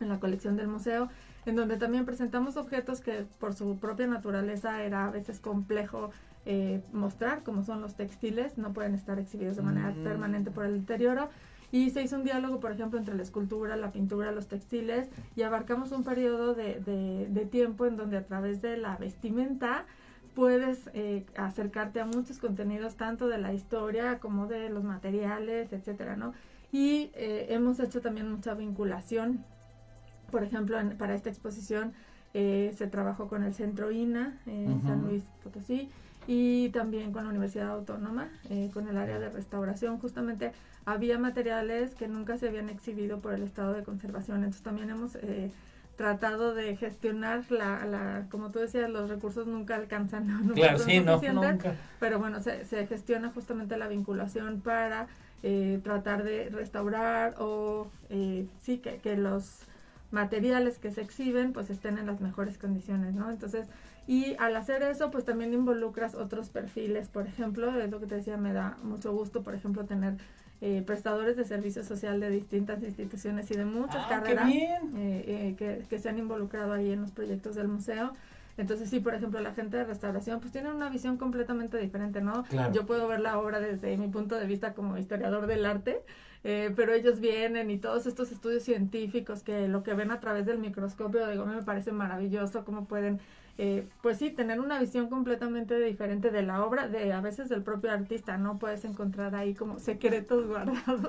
[0.00, 1.08] En la colección del museo,
[1.46, 6.10] en donde también presentamos objetos que por su propia naturaleza era a veces complejo
[6.46, 10.04] eh, mostrar, como son los textiles, no pueden estar exhibidos de manera Mm.
[10.04, 11.28] permanente por el deterioro.
[11.72, 15.42] Y se hizo un diálogo, por ejemplo, entre la escultura, la pintura, los textiles, y
[15.42, 19.84] abarcamos un periodo de, de- de tiempo en donde a través de la vestimenta
[20.34, 26.16] puedes eh, acercarte a muchos contenidos, tanto de la historia como de los materiales, etcétera,
[26.16, 26.32] ¿no?
[26.74, 29.44] Y eh, hemos hecho también mucha vinculación.
[30.32, 31.92] Por ejemplo, en- para esta exposición
[32.34, 34.82] eh, se trabajó con el Centro INA en.
[34.82, 35.88] San Luis Potosí
[36.26, 39.98] y también con la Universidad Autónoma, eh, con el área de restauración.
[40.00, 40.50] Justamente
[40.84, 44.38] había materiales que nunca se habían exhibido por el estado de conservación.
[44.38, 45.52] Entonces también hemos eh,
[45.96, 50.26] tratado de gestionar la, la, como tú decías, los recursos nunca alcanzan.
[50.26, 50.40] ¿no?
[50.40, 51.20] Nunca Claro, sí, no,
[51.52, 51.76] nunca.
[52.00, 55.06] Pero bueno, se, se gestiona justamente la vinculación para
[55.44, 59.60] eh, tratar de restaurar o eh, sí, que, que los
[60.10, 63.30] materiales que se exhiben pues estén en las mejores condiciones, ¿no?
[63.30, 63.66] Entonces,
[64.06, 68.16] y al hacer eso pues también involucras otros perfiles, por ejemplo, es lo que te
[68.16, 70.16] decía, me da mucho gusto, por ejemplo, tener
[70.62, 75.54] eh, prestadores de servicio social de distintas instituciones y de muchas Ah, carreras eh, eh,
[75.58, 78.12] que, que se han involucrado ahí en los proyectos del museo.
[78.56, 82.44] Entonces sí, por ejemplo, la gente de restauración pues tiene una visión completamente diferente, ¿no?
[82.44, 82.72] Claro.
[82.72, 86.02] Yo puedo ver la obra desde mi punto de vista como historiador del arte,
[86.44, 90.46] eh, pero ellos vienen y todos estos estudios científicos que lo que ven a través
[90.46, 93.18] del microscopio, digo, me parece maravilloso cómo pueden,
[93.58, 97.62] eh, pues sí, tener una visión completamente diferente de la obra, de a veces del
[97.62, 98.58] propio artista, ¿no?
[98.58, 101.00] Puedes encontrar ahí como secretos guardados,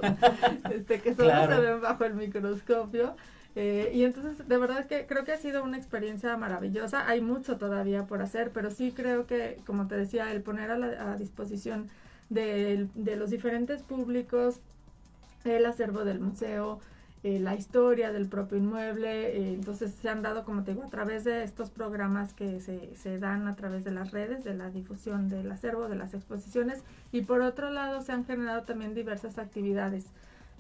[0.72, 1.56] este, que solo Claro.
[1.58, 3.16] se ven bajo el microscopio.
[3.56, 7.08] Eh, y entonces, de verdad que creo que ha sido una experiencia maravillosa.
[7.08, 10.78] Hay mucho todavía por hacer, pero sí creo que, como te decía, el poner a,
[10.78, 11.90] la, a disposición
[12.30, 14.60] del- de los diferentes públicos
[15.46, 16.80] el acervo del museo,
[17.24, 19.38] eh, la historia del propio inmueble.
[19.38, 22.96] eh, entonces se han dado, como te digo, a través de estos programas que se,
[22.96, 26.84] se dan a través de las redes, de la difusión del acervo, de las exposiciones.
[27.12, 30.06] Y por otro lado, se han generado también diversas actividades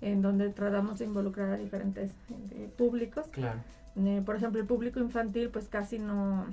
[0.01, 2.12] en donde tratamos de involucrar a diferentes
[2.51, 3.27] eh, públicos.
[3.31, 3.60] Claro.
[3.97, 6.45] Eh, por ejemplo, el público infantil, pues casi no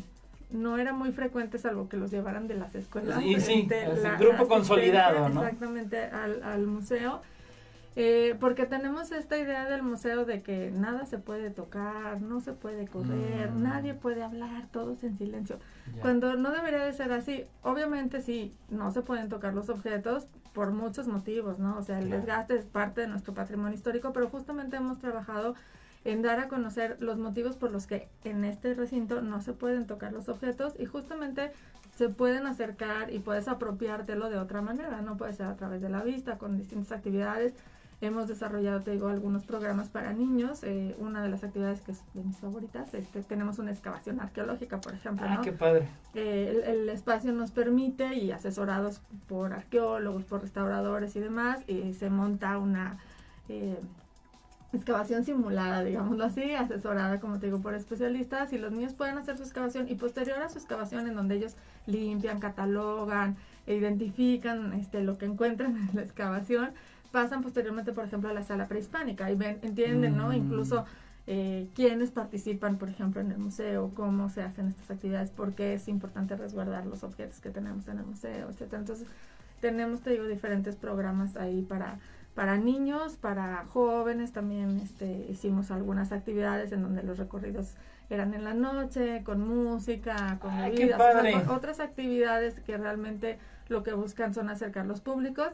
[0.50, 3.18] no era muy frecuente salvo que los llevaran de las escuelas.
[3.22, 3.68] Sí, sí,
[4.02, 5.42] la- grupo consolidado, ¿no?
[5.42, 7.22] Exactamente, al, al museo.
[7.94, 12.52] Eh, porque tenemos esta idea del museo de que nada se puede tocar, no se
[12.55, 13.62] puede correr, Mm.
[13.62, 15.59] nadie puede hablar, todos en silencio.
[16.00, 20.72] Cuando no debería de ser así, obviamente sí, no se pueden tocar los objetos por
[20.72, 21.76] muchos motivos, ¿no?
[21.78, 25.55] O sea, el desgaste es parte de nuestro patrimonio histórico, pero justamente hemos trabajado
[26.05, 29.87] en dar a conocer los motivos por los que en este recinto no se pueden
[29.87, 31.52] tocar los objetos y justamente
[31.94, 35.90] se pueden acercar y puedes apropiártelo de otra manera, no puede ser a través de
[35.90, 37.55] la vista, con distintas actividades.
[38.03, 40.65] Hemos desarrollado, te digo, algunos programas para niños.
[40.65, 44.81] eh, una de las actividades que es de mis favoritas, este, tenemos una excavación arqueológica,
[44.81, 45.25] por ejemplo.
[45.29, 45.43] Ah, ¿no?
[45.43, 45.88] qué padre.
[46.15, 51.95] Eh, el, el espacio nos permite, y asesorados por arqueólogos, por restauradores y demás, eh,
[51.97, 52.99] se monta una
[53.49, 53.79] eh,
[54.73, 59.37] excavación simulada, digámoslo así, asesorada, como te digo, por especialistas, y los niños pueden hacer
[59.37, 61.55] su excavación, y posterior a su excavación, en donde ellos
[61.87, 63.37] limpian, catalogan,
[63.67, 66.71] e identifican este, lo que encuentran en la excavación,
[67.12, 70.29] pasan posteriormente, por ejemplo, a la sala prehispánica, y ven, entienden, ¿no?
[70.29, 70.33] Mm.
[70.33, 70.85] Incluso
[71.27, 75.75] eh, quiénes participan, por ejemplo, en el museo, cómo se hacen estas actividades, por qué
[75.75, 78.81] es importante resguardar los objetos que tenemos en el museo, etcétera.
[78.81, 79.07] Entonces,
[79.61, 82.01] tenemos, te digo, diferentes programas ahí para,
[82.35, 87.77] para niños, para jóvenes, también este, hicimos algunas actividades en donde los recorridos
[88.11, 91.33] eran en la noche, con música, con Ay, bebidas, o sea, padre.
[91.33, 95.48] con otras actividades que realmente lo que buscan son acercar los públicos.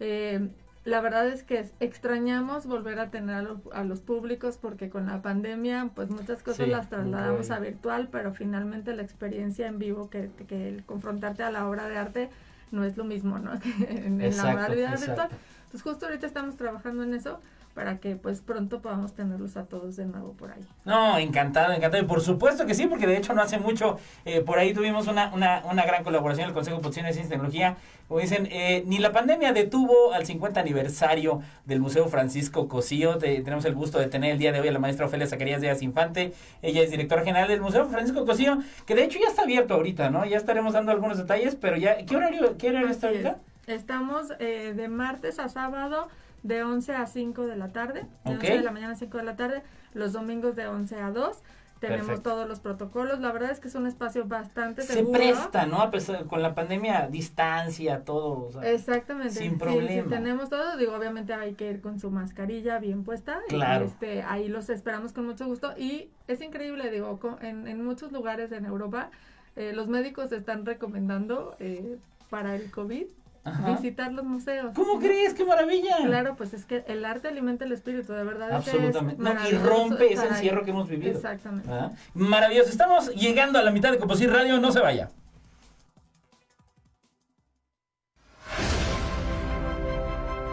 [0.00, 0.48] Eh,
[0.84, 5.06] la verdad es que extrañamos volver a tener a, los- a los públicos porque con
[5.06, 9.78] la pandemia pues muchas cosas Sí, las trasladamos a virtual, pero finalmente la experiencia en
[9.78, 12.30] vivo que, que el confrontarte a la obra de arte
[12.70, 13.52] no es lo mismo, ¿no?
[13.88, 15.06] En, en la modalidad exacto.
[15.06, 15.28] virtual.
[15.64, 17.40] Entonces justo ahorita estamos trabajando en eso
[17.74, 20.66] para que pues pronto podamos tenerlos a todos de nuevo por ahí.
[20.84, 22.02] No, encantado, encantado.
[22.02, 25.06] Y por supuesto que sí, porque de hecho no hace mucho, eh, por ahí tuvimos
[25.06, 27.76] una, una, una gran colaboración el Consejo de Ciencia y Tecnología.
[28.08, 33.18] Como dicen, eh, ni la pandemia detuvo al 50 aniversario del Museo Francisco Cosío.
[33.18, 35.60] Te- tenemos el gusto de tener el día de hoy a la maestra Ofelia Zacarías
[35.60, 36.32] Díaz Infante.
[36.62, 40.10] Ella es directora general del Museo Francisco Cosío, que de hecho ya está abierto ahorita,
[40.10, 40.24] ¿no?
[40.24, 43.36] Ya estaremos dando algunos detalles, pero ya, ¿qué horario, qué horario está ahorita?
[43.68, 46.08] Estamos eh, de martes a sábado
[46.42, 48.40] de 11 a 5 de la tarde, de Ok.
[48.42, 49.62] 11 de la mañana a 5 de la tarde,
[49.94, 51.42] los domingos de 11 a 2.
[51.80, 52.30] tenemos Perfecto.
[52.32, 53.20] todos los protocolos.
[53.20, 55.12] La verdad es que es un espacio bastante Se seguro.
[55.18, 55.80] presta, ¿no?
[55.80, 58.48] A pesar, con la pandemia, distancia, todo.
[58.48, 59.32] o sea, Exactamente.
[59.32, 60.02] Sin problema.
[60.04, 60.76] sí, tenemos todo.
[60.76, 63.40] Digo, obviamente hay que ir con su mascarilla bien puesta.
[63.48, 63.86] y, Claro.
[63.86, 65.72] este, ahí los esperamos con mucho gusto.
[65.78, 69.10] Y es increíble, digo, en, en muchos lugares en Europa,
[69.56, 71.96] eh, los médicos están recomendando eh,
[72.28, 73.06] para el COVID
[73.42, 73.74] Ajá.
[73.74, 74.72] visitar los museos.
[74.74, 75.32] ¿Cómo crees?
[75.34, 75.96] ¡Qué maravilla!
[76.04, 78.58] Claro, pues es que el arte alimenta el espíritu, de verdad.
[78.58, 79.22] es que es Absolutamente.
[79.22, 81.12] No, y rompe ese encierro que hemos vivido.
[81.12, 81.68] Exactamente.
[81.68, 81.92] ¿verdad?
[82.14, 82.70] Maravilloso.
[82.70, 84.60] Estamos llegando a la mitad de Composite Radio.
[84.60, 85.10] No se vaya.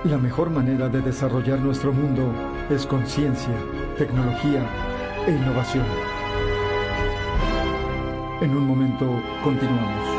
[0.06, 2.34] La mejor manera de desarrollar nuestro mundo
[2.69, 3.54] es con ciencia,
[3.97, 4.63] tecnología
[5.28, 5.86] e innovación.
[8.39, 10.16] En un momento continuamos.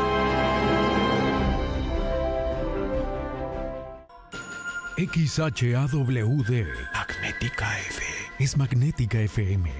[4.99, 6.65] XHAWD.
[6.93, 8.03] Magnética F.
[8.37, 9.71] Es Magnética FM.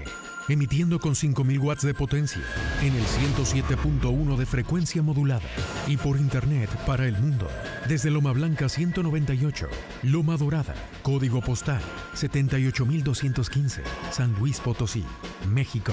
[0.48, 2.40] Emitiendo con 5000 watts de potencia
[2.80, 5.46] en el 107.1 de frecuencia modulada
[5.86, 7.50] y por internet para el mundo
[7.86, 9.68] desde Loma Blanca 198,
[10.04, 11.82] Loma Dorada, código postal
[12.14, 15.04] 78215, San Luis Potosí,
[15.50, 15.92] México.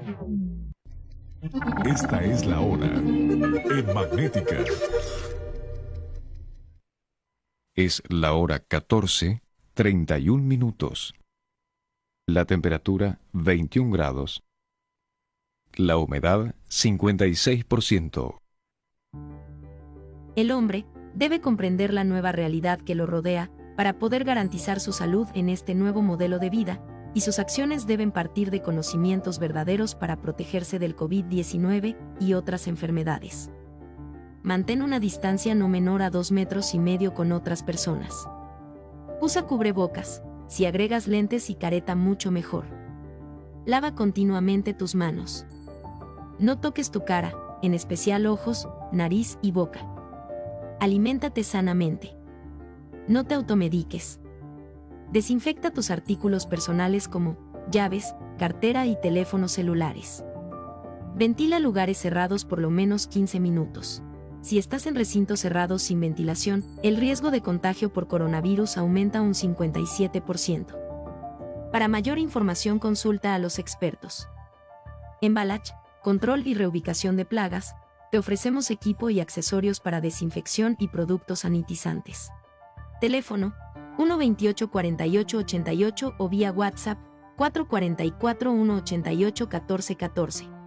[1.41, 4.57] Esta es la hora en Magnética.
[7.75, 9.41] Es la hora 14,
[9.73, 11.15] 31 minutos.
[12.27, 14.43] La temperatura 21 grados.
[15.73, 18.37] La humedad 56%.
[20.35, 25.27] El hombre debe comprender la nueva realidad que lo rodea para poder garantizar su salud
[25.33, 30.21] en este nuevo modelo de vida, y sus acciones deben partir de conocimientos verdaderos para
[30.21, 33.49] protegerse del COVID-19 y otras enfermedades.
[34.43, 38.27] Mantén una distancia no menor a dos metros y medio con otras personas.
[39.19, 42.65] Usa cubrebocas, si agregas lentes y careta mucho mejor.
[43.65, 45.45] Lava continuamente tus manos.
[46.39, 49.85] No toques tu cara, en especial ojos, nariz y boca.
[50.79, 52.15] Aliméntate sanamente.
[53.07, 54.20] No te automediques.
[55.11, 57.37] Desinfecta tus artículos personales como
[57.69, 60.23] llaves, cartera y teléfonos celulares.
[61.15, 64.01] Ventila lugares cerrados por lo menos 15 minutos.
[64.41, 69.33] Si estás en recintos cerrados sin ventilación, el riesgo de contagio por coronavirus aumenta un
[69.33, 70.77] 57%.
[71.71, 74.29] Para mayor información consulta a los expertos.
[75.21, 75.71] En Balach,
[76.01, 77.75] Control y Reubicación de Plagas,
[78.11, 82.29] te ofrecemos equipo y accesorios para desinfección y productos sanitizantes.
[82.99, 83.53] Teléfono
[83.97, 86.97] 128 48 88 o vía WhatsApp
[87.37, 90.61] 444 188 14 14.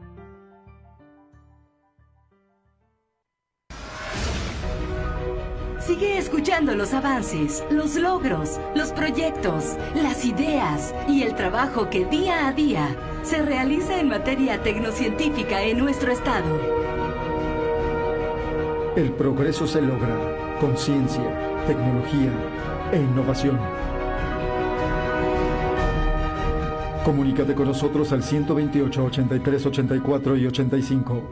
[5.87, 12.49] Sigue escuchando los avances, los logros, los proyectos, las ideas y el trabajo que día
[12.49, 16.59] a día se realiza en materia tecnocientífica en nuestro estado.
[18.97, 22.33] El progreso se logra con ciencia, tecnología
[22.93, 23.59] e innovación.
[27.05, 31.23] Comunícate con nosotros al 128 83 84 y 85.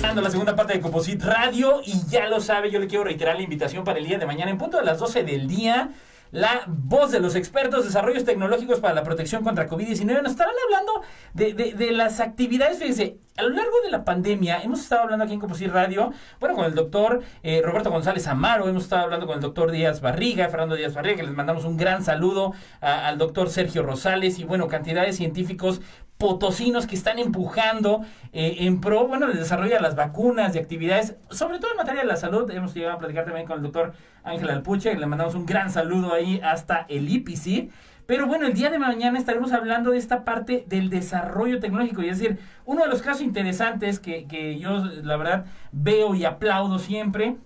[0.00, 3.36] Dando la segunda parte de Composite Radio y ya lo sabe, yo le quiero reiterar
[3.36, 5.90] la invitación para el día de mañana en punto de las 12 del día.
[6.32, 10.22] La voz de los expertos, desarrollos tecnológicos para la protección contra COVID-19.
[10.22, 11.02] Nos estarán hablando
[11.34, 12.78] de, de, las actividades.
[12.78, 16.54] Fíjense, a lo largo de la pandemia hemos estado hablando aquí en Composite Radio, bueno,
[16.54, 20.48] con el doctor eh, Roberto González Amaro, hemos estado hablando con el doctor Díaz Barriga,
[20.48, 24.68] Fernando Díaz Barriga, que les mandamos un gran saludo al doctor Sergio Rosales y bueno,
[24.68, 25.82] cantidad de científicos
[26.22, 31.16] potosinos que están empujando eh, en pro, bueno, el desarrollo de las vacunas, de actividades,
[31.30, 32.48] sobre todo en materia de la salud.
[32.48, 36.14] Hemos llegado a platicar también con el doctor Ángel Alpuche, le mandamos un gran saludo
[36.14, 37.72] ahí hasta el IPC.
[38.06, 42.02] Pero bueno, el día de mañana estaremos hablando de esta parte del desarrollo tecnológico.
[42.02, 46.24] Y es decir, uno de los casos interesantes que, que yo, la verdad, veo y
[46.24, 47.36] aplaudo siempre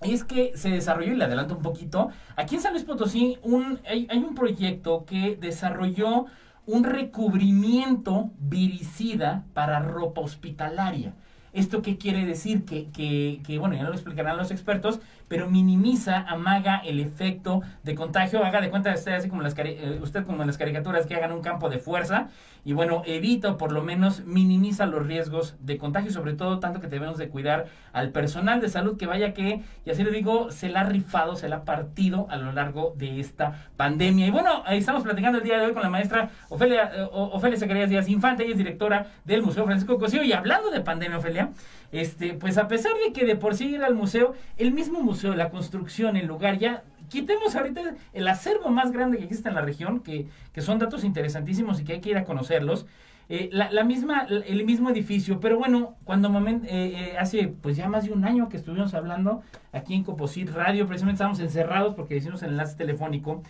[0.00, 3.80] es que se desarrolló, y le adelanto un poquito, aquí en San Luis Potosí un,
[3.86, 6.26] hay, hay un proyecto que desarrolló
[6.66, 11.14] un recubrimiento viricida para ropa hospitalaria.
[11.54, 12.64] ¿Esto qué quiere decir?
[12.64, 17.94] Que, que, que, bueno, ya lo explicarán los expertos, pero minimiza, amaga el efecto de
[17.94, 18.44] contagio.
[18.44, 21.32] Haga de cuenta usted, así como las, eh, usted como en las caricaturas, que hagan
[21.32, 22.28] un campo de fuerza
[22.64, 26.80] y bueno, evita o por lo menos minimiza los riesgos de contagio, sobre todo tanto
[26.80, 30.50] que debemos de cuidar al personal de salud que vaya que, y así le digo,
[30.50, 34.26] se la ha rifado, se la ha partido a lo largo de esta pandemia.
[34.26, 37.90] Y bueno, estamos platicando el día de hoy con la maestra Ofelia, eh, Ofelia Zacarías
[37.90, 41.43] Díaz Infante, ella es directora del Museo Francisco Cosío, y hablando de pandemia, Ofelia,
[41.92, 45.34] este, pues a pesar de que de por sí ir al museo, el mismo museo,
[45.34, 49.62] la construcción, el lugar ya quitemos ahorita el acervo más grande que existe en la
[49.62, 52.86] región, que, que son datos interesantísimos y que hay que ir a conocerlos.
[53.30, 58.04] Eh, la, misma, el mismo edificio, pero bueno, cuando eh, eh, hace pues ya más
[58.04, 59.42] de un año que estuvimos hablando
[59.72, 63.42] aquí en Coposit Radio, precisamente estábamos encerrados porque hicimos el enlace telefónico.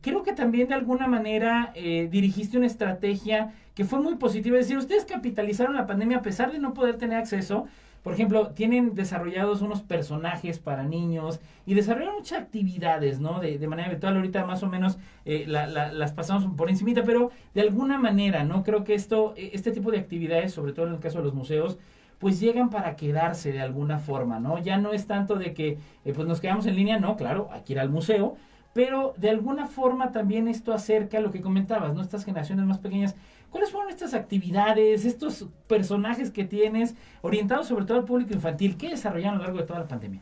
[0.00, 4.78] Creo que también de alguna manera dirigiste una estrategia que fue muy positiva, es decir,
[4.78, 7.66] ustedes capitalizaron la pandemia a pesar de no poder tener acceso
[8.02, 13.40] por ejemplo, tienen desarrollados unos personajes para niños y desarrollan muchas actividades, ¿no?
[13.40, 17.98] De, manera virtual, ahorita más o menos eh, las pasamos por encimita, pero de alguna
[17.98, 18.62] manera, ¿no?
[18.62, 21.34] Creo que esto, e, este tipo de actividades, sobre todo en el caso de los
[21.34, 21.78] museos,
[22.18, 24.58] pues llegan para quedarse de alguna forma, ¿no?
[24.58, 27.74] Ya no es tanto de que eh, pues nos quedamos en línea, no, claro, aquí
[27.74, 28.36] ir al museo,
[28.78, 32.00] pero de alguna forma también esto acerca a lo que comentabas, ¿no?
[32.00, 33.16] Estas generaciones más pequeñas
[33.50, 38.90] ¿Cuáles fueron estas actividades, estos personajes que tienes, orientados sobre todo al público infantil, que
[38.90, 40.20] desarrollaron a lo largo de toda la pandemia?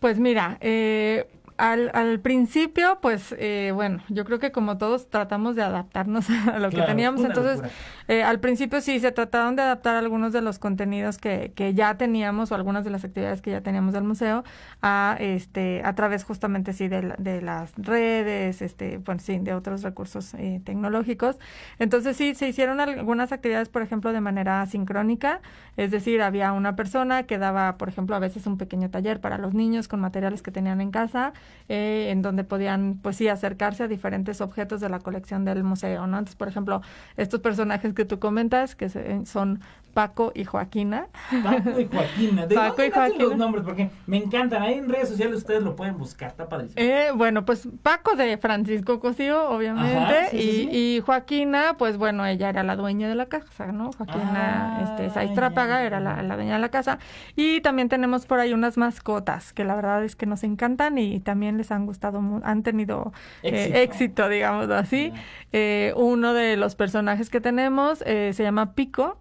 [0.00, 1.28] Pues mira, eh,
[1.58, 6.58] al, al principio, pues eh, bueno, yo creo que como todos tratamos de adaptarnos a
[6.58, 7.60] lo que teníamos, entonces
[8.08, 11.96] eh, al principio sí se trataron de adaptar algunos de los contenidos que, que ya
[11.96, 14.44] teníamos o algunas de las actividades que ya teníamos del museo
[14.82, 19.82] a este a través justamente sí de, de las redes, este, bueno sí, de otros
[19.82, 21.38] recursos eh, tecnológicos.
[21.78, 25.40] Entonces sí se hicieron algunas actividades, por ejemplo, de manera sincrónica,
[25.76, 29.38] es decir, había una persona que daba, por ejemplo, a veces un pequeño taller para
[29.38, 31.32] los niños con materiales que tenían en casa
[31.68, 36.06] eh, en donde podían, pues sí, acercarse a diferentes objetos de la colección del museo,
[36.06, 36.18] ¿no?
[36.18, 36.82] Entonces, por ejemplo,
[37.16, 38.88] estos personajes que tú comentas, que
[39.24, 39.60] son
[39.96, 41.06] Paco y Joaquina.
[41.42, 42.46] Paco y Joaquina.
[42.46, 43.24] ¿De Paco y Joaquina.
[43.24, 43.64] los nombres?
[43.64, 44.62] Porque me encantan.
[44.62, 46.28] Ahí en redes sociales ustedes lo pueden buscar.
[46.28, 46.76] Está padrísimo.
[46.76, 50.36] Eh, bueno, pues Paco de Francisco Cosío, obviamente.
[50.36, 53.90] y, Joaquina, pues bueno, ella era la dueña de la casa, ¿no?
[53.96, 56.98] Joaquina ah, este, Saistrápaga era la, dueña de la casa.
[57.34, 61.20] Y también tenemos por ahí unas mascotas que la verdad es que nos encantan y
[61.20, 65.10] también les han gustado, han tenido eh, éxito, digamos así.
[65.52, 69.16] Eh, uno de los personajes que tenemos se llama Pico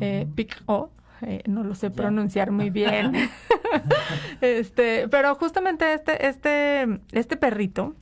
[0.00, 0.26] eh,
[0.66, 0.90] O.
[1.22, 3.12] Eh, no lo sé pronunciar muy bien.
[4.40, 7.96] este, pero justamente este, este, este perrito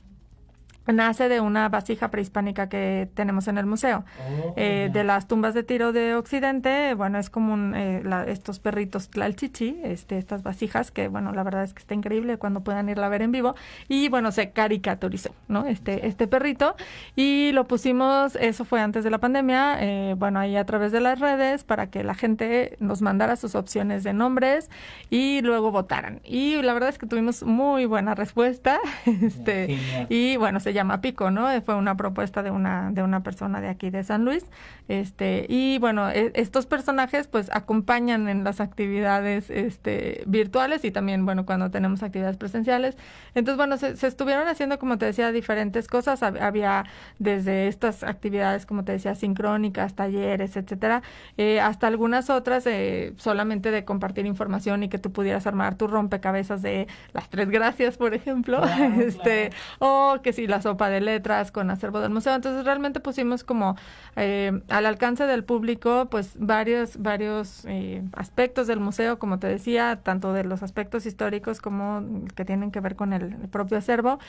[0.93, 4.05] nace de una vasija prehispánica que tenemos en el museo.
[4.19, 9.09] Oh, eh, de las tumbas de tiro de Occidente, bueno, es como eh, estos perritos
[9.09, 13.07] tlalchichi, este, estas vasijas, que bueno, la verdad es que está increíble cuando puedan irla
[13.07, 13.55] a ver en vivo.
[13.87, 15.65] Y bueno, se caricaturizó, ¿no?
[15.65, 16.75] Este, este perrito.
[17.15, 21.01] Y lo pusimos, eso fue antes de la pandemia, eh, bueno, ahí a través de
[21.01, 24.69] las redes para que la gente nos mandara sus opciones de nombres
[25.09, 26.21] y luego votaran.
[26.23, 28.79] Y la verdad es que tuvimos muy buena respuesta.
[29.05, 29.77] este,
[30.09, 31.47] y bueno, se llama Pico, ¿no?
[31.61, 34.45] Fue una propuesta de una, de una persona de aquí de San Luis.
[34.87, 41.25] Este, y bueno, e, estos personajes pues acompañan en las actividades este, virtuales y también,
[41.25, 42.95] bueno, cuando tenemos actividades presenciales.
[43.35, 46.23] Entonces, bueno, se, estuvieron haciendo, como te decía, diferentes cosas.
[46.23, 46.85] Había
[47.19, 51.01] desde estas actividades, como te decía, sincrónicas, talleres, etcétera,
[51.37, 55.87] eh, hasta algunas otras eh, solamente de compartir información y que tú pudieras armar tu
[55.87, 58.61] rompecabezas de las tres gracias, por ejemplo,
[58.99, 62.35] este, o que si las sopa de letras con acervo del museo.
[62.35, 63.77] Entonces realmente pusimos como
[64.17, 70.01] eh, al alcance del público pues varios, varios eh, aspectos del museo, como te decía,
[70.03, 74.19] tanto de los aspectos históricos como que tienen que ver con el, el propio acervo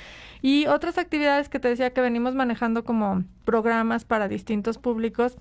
[0.41, 5.37] y otras actividades que te decía que venimos manejando como programas para distintos públicos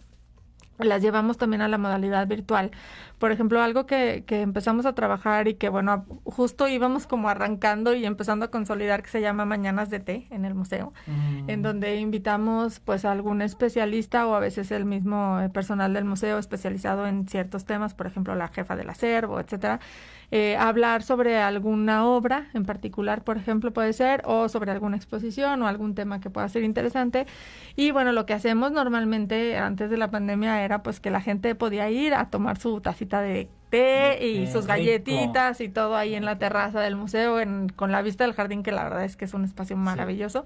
[0.79, 2.71] las llevamos también a la modalidad virtual.
[3.17, 7.95] Por ejemplo, algo que, que, empezamos a trabajar y que, bueno, justo íbamos como arrancando
[7.95, 11.49] y empezando a consolidar que se llama Mañanas de Té en el museo, mm.
[11.49, 16.05] en donde invitamos pues a algún especialista o a veces el mismo eh, personal del
[16.05, 19.79] museo especializado en ciertos temas, por ejemplo, la jefa del acervo, etcétera,
[20.31, 25.61] eh, hablar sobre alguna obra en particular, por ejemplo, puede ser, o sobre alguna exposición
[25.61, 27.25] o algún tema que pueda ser interesante.
[27.75, 31.55] Y bueno, lo que hacemos normalmente antes de la pandemia era pues que la gente
[31.55, 34.67] podía ir a tomar su tacita de té y Qué sus rico.
[34.67, 38.63] galletitas y todo ahí en la terraza del museo en, con la vista del jardín
[38.63, 40.45] que la verdad es que es un espacio maravilloso.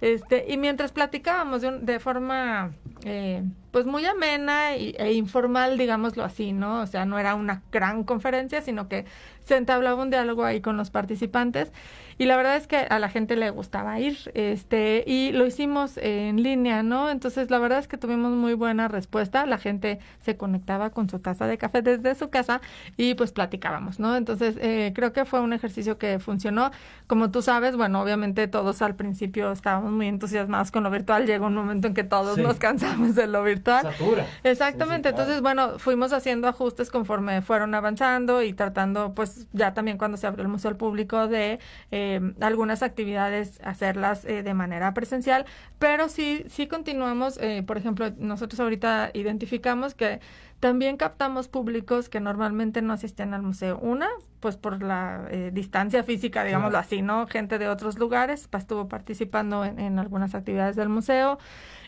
[0.00, 2.70] Este, y mientras platicábamos de, un- de forma
[3.04, 3.42] eh,
[3.72, 6.80] pues muy amena e informal, digámoslo así, ¿no?
[6.82, 9.06] O sea, no era una gran conferencia, sino que
[9.40, 11.72] se entablaba un diálogo ahí con los participantes
[12.18, 15.96] y la verdad es que a la gente le gustaba ir, este, y lo hicimos
[15.96, 17.08] en línea, ¿no?
[17.10, 21.18] Entonces la verdad es que tuvimos muy buena respuesta, la gente se conectaba con su
[21.20, 22.60] taza de café desde su casa
[22.96, 24.16] y pues platicábamos, ¿no?
[24.16, 26.70] Entonces eh, creo que fue un ejercicio que funcionó,
[27.06, 31.46] como tú sabes, bueno, obviamente todos al principio estábamos muy entusiasmados con lo virtual, llegó
[31.46, 32.42] un momento en que todos Sí.
[32.42, 33.82] nos cansamos de lo virtual.
[33.82, 34.26] Satura.
[34.44, 40.16] Exactamente, entonces bueno, fuimos haciendo ajustes conforme fueron avanzando y tratando pues ya también cuando
[40.16, 41.58] se abrió el museo al público de
[41.90, 42.07] eh,
[42.40, 45.44] algunas actividades hacerlas eh, de manera presencial,
[45.78, 50.20] pero sí, sí continuamos, eh, por ejemplo, nosotros ahorita identificamos que
[50.60, 53.78] también captamos públicos que normalmente no asistían al museo.
[53.78, 54.08] Una,
[54.40, 57.26] pues por la eh, distancia física, digámoslo así, ¿no?
[57.28, 61.38] Gente de otros lugares pa- estuvo participando en, en algunas actividades del museo.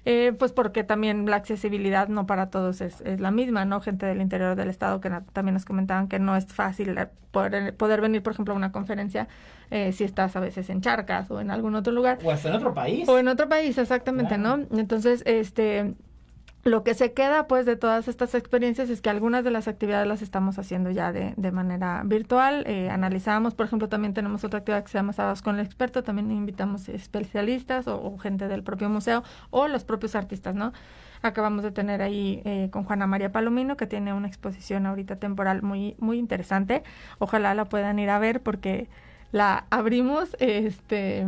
[0.04, 3.80] Eh, pues porque también la accesibilidad no para todos es, es la misma, ¿no?
[3.80, 7.76] Gente del interior del estado que también nos comentaban que no es fácil eh, poder,
[7.76, 9.28] poder venir, por ejemplo, a una conferencia
[9.70, 12.18] eh, si estás a veces en Charcas o en algún otro lugar.
[12.24, 13.08] O hasta en otro país.
[13.08, 14.60] O en otro país, exactamente, ¿no?
[14.72, 15.94] Entonces, este,
[16.62, 20.06] lo que se queda pues de todas estas experiencias es que algunas de las actividades
[20.06, 22.64] las estamos haciendo ya de, de manera virtual.
[22.66, 26.02] Eh, analizamos, por ejemplo, también tenemos otra actividad que se llama Sábados con el Experto.
[26.02, 30.72] También invitamos especialistas o, o gente del propio museo o los propios artistas, ¿no?
[31.22, 35.62] Acabamos de tener ahí eh, con Juana María Palomino, que tiene una exposición ahorita temporal
[35.62, 36.82] muy, muy interesante.
[37.18, 38.88] Ojalá la puedan ir a ver porque
[39.32, 41.26] la abrimos, este,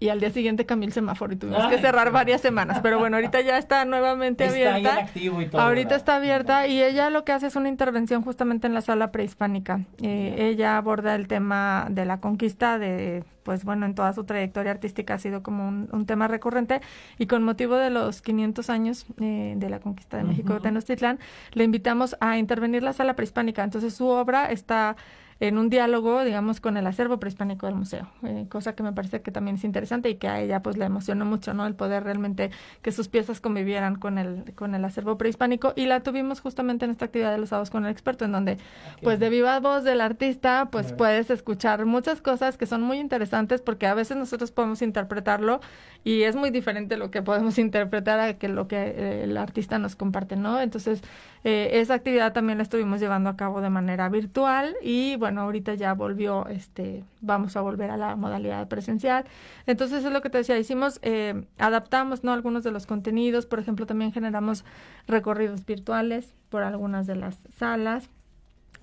[0.00, 2.80] y al día siguiente cambió el semáforo y tuvimos que cerrar varias semanas.
[2.82, 4.98] Pero bueno, ahorita ya está nuevamente Está abierta.
[5.00, 5.96] activo y todo, ahorita ¿verdad?
[5.98, 9.82] está abierta y ella lo que hace es una intervención justamente en la sala prehispánica.
[10.02, 14.70] Eh, ella aborda el tema de la conquista de pues bueno, en toda su trayectoria
[14.70, 16.80] artística ha sido como un, un tema recurrente
[17.18, 20.60] y con motivo de los 500 años eh, de la conquista de México de.
[20.60, 21.18] Tenochtitlán,
[21.52, 23.64] le invitamos a intervenir la sala prehispánica.
[23.64, 24.96] Entonces su obra está
[25.40, 29.22] en un diálogo, digamos, con el acervo prehispánico del museo, eh, cosa que me parece
[29.22, 31.66] que también es interesante y que a ella pues le emocionó mucho, ¿no?
[31.66, 32.50] El poder realmente
[32.82, 36.90] que sus piezas convivieran con el, con el acervo prehispánico y la tuvimos justamente en
[36.90, 38.58] esta actividad de los sábados con el experto, en donde
[39.02, 43.62] pues de viva voz del artista pues puedes escuchar muchas cosas que son muy interesantes
[43.62, 45.60] porque a veces nosotros podemos interpretarlo
[46.04, 49.78] y es muy diferente lo que podemos interpretar a que lo que eh, el artista
[49.78, 50.60] nos comparte, ¿no?
[50.60, 51.02] Entonces,
[51.44, 55.74] eh, esa actividad también la estuvimos llevando a cabo de manera virtual y bueno, ahorita
[55.74, 59.24] ya volvió, este, vamos a volver a la modalidad presencial.
[59.66, 62.32] Entonces, es lo que te decía, hicimos, eh, adaptamos, ¿no?
[62.32, 64.64] Algunos de los contenidos, por ejemplo, también generamos
[65.06, 68.10] recorridos virtuales por algunas de las salas.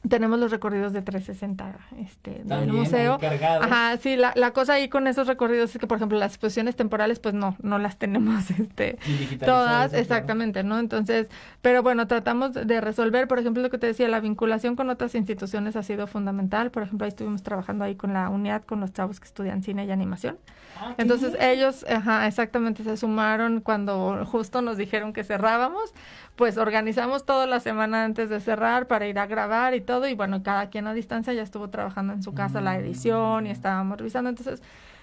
[0.08, 3.20] Tenemos los recorridos de 360 este, del museo.
[3.62, 6.76] Ajá, sí, la, la cosa ahí con esos recorridos es que, por ejemplo, las exposiciones
[6.76, 8.98] temporales, pues no, no las tenemos este,
[9.40, 10.02] todas, claro.
[10.02, 10.80] exactamente, ¿no?
[10.80, 11.28] Entonces,
[11.62, 15.16] pero bueno, tratamos de resolver, por ejemplo, lo que te decía, la vinculación con otras
[15.16, 16.72] instituciones ha sido fundamental.
[16.72, 19.86] Por ejemplo, ahí estuvimos trabajando ahí con la UNIAD, con los chavos que estudian cine
[19.86, 20.38] y animación.
[20.80, 25.94] Ah, Entonces ellos, ajá, exactamente, se sumaron cuando justo nos dijeron que cerrábamos,
[26.36, 30.14] pues organizamos toda la semana antes de cerrar para ir a grabar y todo, y
[30.14, 33.98] bueno, cada quien a distancia ya estuvo trabajando en su casa la edición y estábamos
[33.98, 34.62] revisando, entonces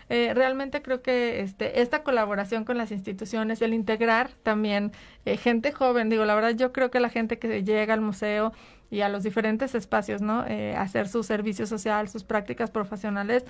[0.08, 4.92] eh, realmente creo que este, esta colaboración con las instituciones, el integrar también
[5.24, 8.52] eh, gente joven, digo, la verdad yo creo que la gente que llega al museo
[8.90, 10.44] y a los diferentes espacios, ¿no?
[10.46, 13.44] Eh, hacer su servicio social, sus prácticas profesionales,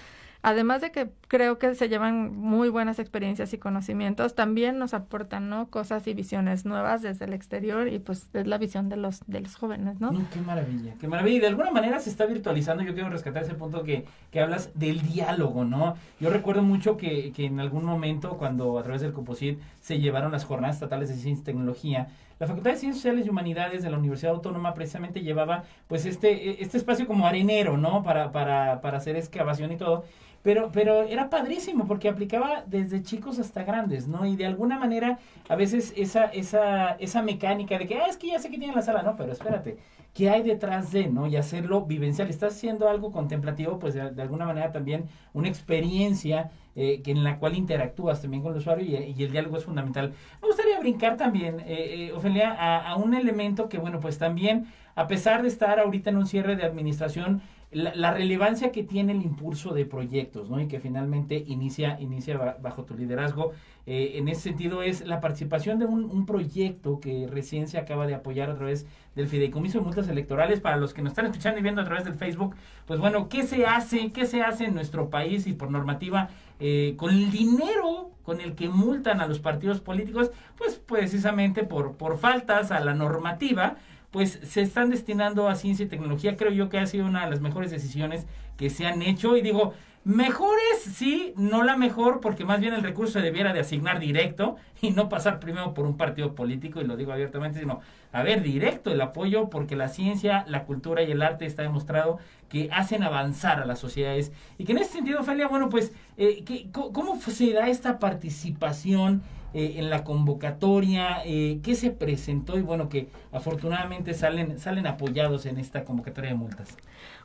[0.44, 5.48] además de que creo que se llevan muy buenas experiencias y conocimientos, también nos aportan,
[5.48, 5.70] ¿no?
[5.70, 9.40] Cosas y visiones nuevas desde el exterior y pues es la visión de los, de
[9.40, 10.10] los jóvenes, ¿no?
[10.32, 11.36] Qué maravilla, qué maravilla.
[11.36, 12.82] Y de alguna manera se está virtualizando.
[12.84, 15.96] Yo quiero rescatar ese punto que, que hablas del diálogo, ¿no?
[16.20, 20.30] Yo recuerdo mucho que, que en algún momento, cuando a través del Composit se llevaron
[20.30, 23.90] las jornadas estatales de ciencia y tecnología, la Facultad de Ciencias Sociales y Humanidades de
[23.90, 28.02] la Universidad Autónoma precisamente llevaba pues este, este espacio como arenero, ¿no?
[28.02, 30.04] Para, para, para hacer excavación y todo.
[30.44, 34.26] Pero, pero era padrísimo porque aplicaba desde chicos hasta grandes, ¿no?
[34.26, 35.18] Y de alguna manera,
[35.48, 38.74] a veces esa, esa, esa mecánica de que, ah, es que ya sé que tiene
[38.74, 39.78] la sala, no, pero espérate,
[40.12, 41.26] ¿qué hay detrás de, no?
[41.26, 42.28] Y hacerlo vivencial.
[42.28, 47.22] Estás haciendo algo contemplativo, pues de, de alguna manera también una experiencia eh, que en
[47.24, 50.12] la cual interactúas también con el usuario y, el diálogo es fundamental.
[50.42, 54.66] Me gustaría brincar también, eh, eh, Ofelia, a, a un elemento que, bueno, pues también,
[54.94, 57.42] a pesar de estar ahorita en un cierre de administración,
[57.74, 60.60] la, relevancia que tiene el impulso de proyectos, ¿no?
[60.60, 63.52] Y que finalmente inicia, inicia bajo tu liderazgo.
[63.86, 68.14] Eh, en ese sentido es la participación de un, proyecto que recién se acaba de
[68.14, 70.60] apoyar a través del Fideicomiso de Multas Electorales.
[70.60, 72.54] Para los que nos están escuchando y viendo a través del Facebook,
[72.86, 74.12] pues bueno, ¿qué se hace?
[74.12, 76.28] ¿Qué se hace en nuestro país y por normativa
[76.60, 80.30] eh, con el dinero con el que multan a los partidos políticos?
[80.56, 83.76] Pues precisamente por, por faltas a la normativa
[84.14, 86.36] pues se están destinando a ciencia y tecnología.
[86.36, 89.36] Creo yo que ha sido una de las mejores decisiones que se han hecho.
[89.36, 93.58] Y digo, mejores sí, no la mejor, porque más bien el recurso se debiera de
[93.58, 97.80] asignar directo y no pasar primero por un partido político, y lo digo abiertamente, sino,
[98.12, 102.18] a ver, directo el apoyo, porque la ciencia, la cultura y el arte está demostrado
[102.48, 104.30] que hacen avanzar a las sociedades.
[104.58, 109.24] Y que en ese sentido, Ophelia, bueno, pues, eh, ¿cómo se da esta participación?
[109.56, 115.46] Eh, en la convocatoria, eh, qué se presentó y bueno, que afortunadamente salen, salen apoyados
[115.46, 116.76] en esta convocatoria de multas.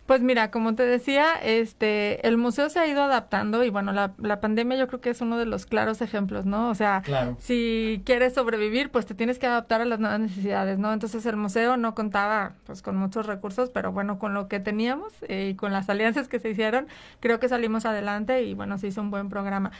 [0.05, 4.13] Pues mira, como te decía, este, el museo se ha ido adaptando y bueno, la,
[4.17, 6.69] la pandemia yo creo que es uno de los claros ejemplos, ¿no?
[6.69, 7.03] O sea,
[7.39, 10.93] si quieres sobrevivir, pues te tienes que adaptar a las nuevas necesidades, ¿no?
[10.93, 15.13] Entonces el museo no contaba pues con muchos recursos, pero bueno, con lo que teníamos
[15.27, 16.87] eh, y con las alianzas que se hicieron,
[17.19, 19.71] creo que salimos adelante y bueno, se hizo un buen programa.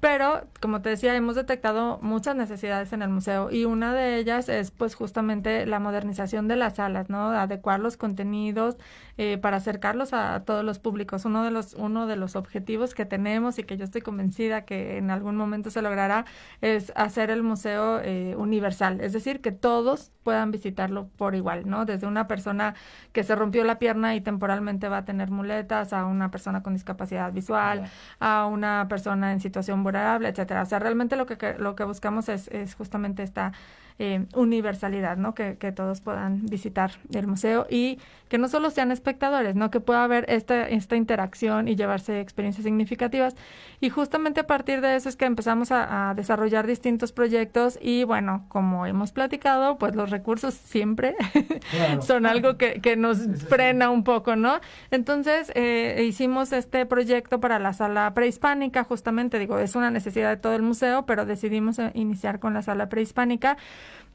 [0.00, 4.48] Pero, como te decía, hemos detectado muchas necesidades en el museo y una de ellas
[4.50, 7.30] es pues justamente la modernización de las salas, ¿no?
[7.30, 8.76] Adecuar los contenidos
[9.16, 11.24] eh, para acercarlos a, todos los públicos.
[11.24, 14.98] Uno de los, uno de los objetivos que tenemos y que yo estoy convencida que
[14.98, 16.26] en algún momento se logrará
[16.60, 21.84] es hacer el museo eh, universal, es decir, que todos puedan visitarlo por igual, ¿no?
[21.84, 22.74] Desde una persona
[23.12, 26.74] que se rompió la pierna y temporalmente va a tener muletas, a una persona con
[26.74, 27.88] discapacidad visual,
[28.18, 29.84] a una persona en situación
[30.30, 30.62] etcétera.
[30.62, 33.52] O sea, realmente lo que, lo que buscamos es, es justamente esta
[33.98, 35.34] eh, universalidad, ¿no?
[35.34, 39.70] Que, que, todos puedan visitar el museo y que no solo sean espectadores, ¿no?
[39.70, 43.36] Que pueda haber esta, esta interacción y llevarse experiencias significativas.
[43.80, 48.44] Y justamente a partir de eso es que empezamos a, desarrollar distintos proyectos y bueno,
[48.48, 51.14] como hemos platicado, pues los recursos siempre
[52.00, 53.18] son algo que, que, nos
[53.48, 54.60] frena un poco, ¿no?
[54.90, 60.36] Entonces eh, hicimos este proyecto para la sala prehispánica, justamente, digo, es una necesidad de
[60.36, 63.56] todo el museo, pero decidimos eh, iniciar con la sala prehispánica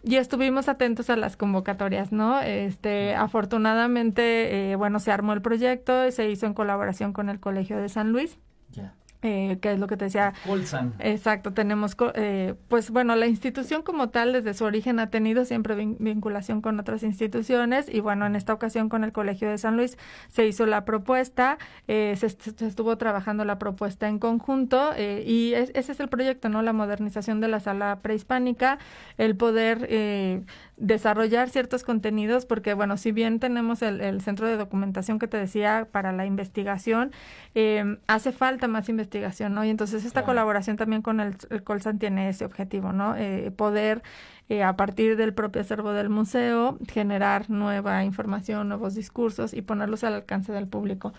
[0.03, 2.39] y estuvimos atentos a las convocatorias, ¿no?
[2.39, 7.77] Este, afortunadamente, eh, bueno, se armó el proyecto, se hizo en colaboración con el Colegio
[7.77, 8.39] de San Luis.
[8.71, 10.33] Ya eh, que es lo que te decía.
[10.45, 10.93] Colsan.
[10.99, 15.75] Exacto, tenemos, eh, pues bueno, la institución como tal desde su origen ha tenido siempre
[15.75, 19.97] vinculación con otras instituciones y bueno, en esta ocasión con el Colegio de San Luis
[20.29, 21.57] se hizo la propuesta,
[21.87, 26.61] eh, se, estuvo trabajando la propuesta en conjunto eh, y ese es el proyecto, ¿no?
[26.61, 28.79] La modernización de la sala prehispánica,
[29.17, 30.43] el poder eh,
[30.81, 35.87] desarrollar ciertos contenidos, porque bueno, si bien tenemos el, centro de documentación que te decía
[35.91, 37.11] para la investigación,
[37.53, 39.10] eh, hace falta más investigación,
[39.53, 39.65] ¿no?
[39.65, 43.15] Y entonces esta colaboración también con el, Colsan tiene ese objetivo, ¿no?
[43.15, 44.01] Eh, poder
[44.49, 50.03] eh, a partir del propio acervo del museo generar nueva información, nuevos discursos y ponerlos
[50.03, 51.13] al alcance del público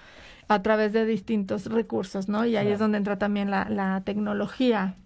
[0.49, 2.45] a través de distintos recursos, ¿no?
[2.45, 4.97] Y ahí es donde entra también la, la tecnología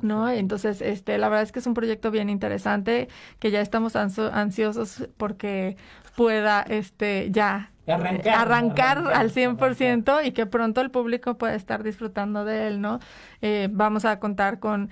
[0.00, 0.28] ¿no?
[0.28, 5.08] Entonces, este, la verdad es que es un proyecto bien interesante, que ya estamos ansiosos
[5.16, 5.76] porque
[6.16, 12.44] pueda, este, ya arrancar, arrancar, al 100% y que pronto el público pueda estar disfrutando
[12.44, 13.00] de él, ¿no?
[13.40, 14.90] Eh, vamos a contar con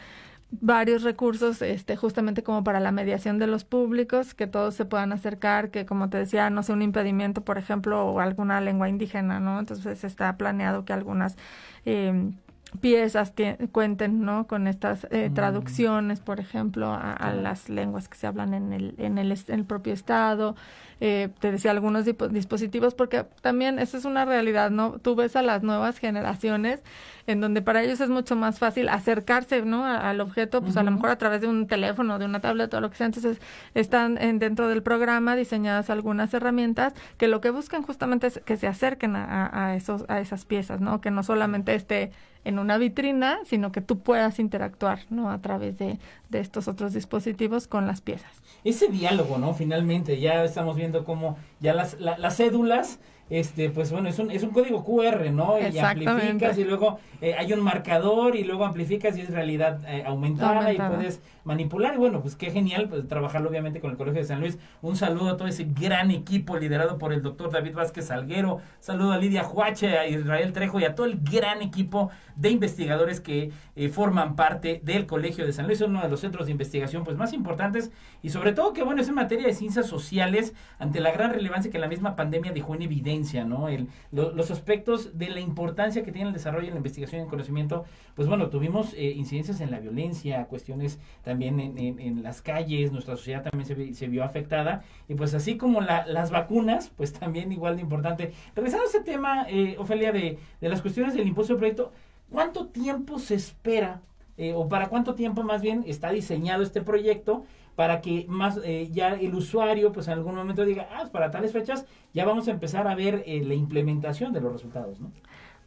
[0.50, 5.12] varios recursos, este, justamente como para la mediación de los públicos, que todos se puedan
[5.12, 9.38] acercar, que como te decía, no sea un impedimento, por ejemplo, o alguna lengua indígena,
[9.38, 9.60] ¿no?
[9.60, 11.36] Entonces está planeado que algunas
[11.84, 12.32] eh,
[12.78, 13.32] piezas
[13.72, 14.46] cuenten ¿no?
[14.46, 15.34] con estas eh, mm.
[15.34, 19.64] traducciones, por ejemplo, a, las lenguas que se hablan en el, en el, en el
[19.64, 20.54] propio estado.
[21.00, 24.98] Eh, te decía algunos dispositivos, porque también esa es una realidad, ¿no?
[24.98, 26.82] Tú ves a las nuevas generaciones
[27.26, 29.84] en donde para ellos es mucho más fácil acercarse, ¿no?
[29.84, 32.80] al objeto, pues a lo mejor a través de un teléfono, de una tablet o
[32.80, 33.06] lo que sea.
[33.06, 33.40] Entonces,
[33.74, 38.56] están en, dentro del programa diseñadas algunas herramientas que lo que buscan justamente es que
[38.56, 41.00] se acerquen a, a esos, a esas piezas, ¿no?
[41.00, 42.10] Que no solamente esté
[42.44, 45.30] en una vitrina, sino que tú puedas interactuar, ¿no?
[45.30, 45.98] A través de,
[46.30, 48.30] de estos otros dispositivos con las piezas.
[48.64, 49.52] Ese diálogo, ¿no?
[49.54, 52.98] Finalmente, ya estamos viendo cómo ya las, las cédulas
[53.30, 55.56] este, pues bueno, es un, es un código QR, ¿no?
[55.60, 60.02] Y amplificas y luego eh, hay un marcador y luego amplificas y es realidad eh,
[60.04, 61.94] aumentada, y puedes manipular.
[61.94, 64.58] Y bueno, pues qué genial pues, trabajarlo obviamente con el Colegio de San Luis.
[64.82, 68.60] Un saludo a todo ese gran equipo liderado por el doctor David Vázquez Salguero.
[68.80, 73.20] Saludo a Lidia Juache, a Israel Trejo y a todo el gran equipo de investigadores
[73.20, 75.80] que eh, forman parte del Colegio de San Luis.
[75.80, 79.02] Es uno de los centros de investigación pues más importantes y sobre todo que bueno,
[79.02, 82.74] es en materia de ciencias sociales ante la gran relevancia que la misma pandemia dejó
[82.74, 83.68] en evidencia ¿no?
[83.68, 87.84] El, los aspectos de la importancia que tiene el desarrollo, la investigación y el conocimiento,
[88.14, 93.42] pues bueno, tuvimos eh, incidencias en la violencia, cuestiones también en, las calles, nuestra sociedad
[93.42, 97.76] también se, se vio afectada, y pues así como la, las vacunas, pues también igual
[97.76, 98.32] de importante.
[98.54, 101.92] Regresando a ese tema, eh, Ofelia, de, de las cuestiones del impulso del proyecto,
[102.30, 104.02] ¿cuánto tiempo se espera
[104.40, 107.44] eh, o para cuánto tiempo más bien está diseñado este proyecto
[107.80, 111.50] para que más eh, ya el usuario pues en algún momento diga, ah, para tales
[111.50, 115.10] fechas ya vamos a empezar a ver eh, la implementación de los resultados, ¿no?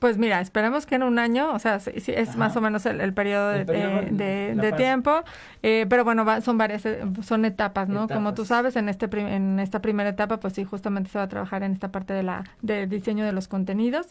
[0.03, 3.13] Pues mira, esperemos que en un año, o sea, sí, es más o menos el,
[3.13, 5.23] periodo, de, tiempo,
[5.61, 6.83] eh, pero bueno, son varias,
[7.21, 8.09] son etapas, ¿no?
[8.09, 11.29] Como tú sabes, en este en esta primera etapa, pues sí, justamente se va a
[11.29, 14.07] trabajar en esta parte de la de diseño de los contenidos,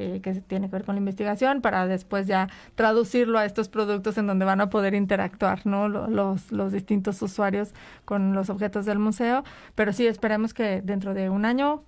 [0.00, 4.18] eh, que tiene que ver con la investigación, para después ya traducirlo a estos productos
[4.18, 5.88] en donde van a poder interactuar, ¿no?
[5.88, 7.72] Los, los distintos usuarios
[8.04, 9.44] con los objetos del museo,
[9.76, 11.84] pero sí, esperemos que dentro de un año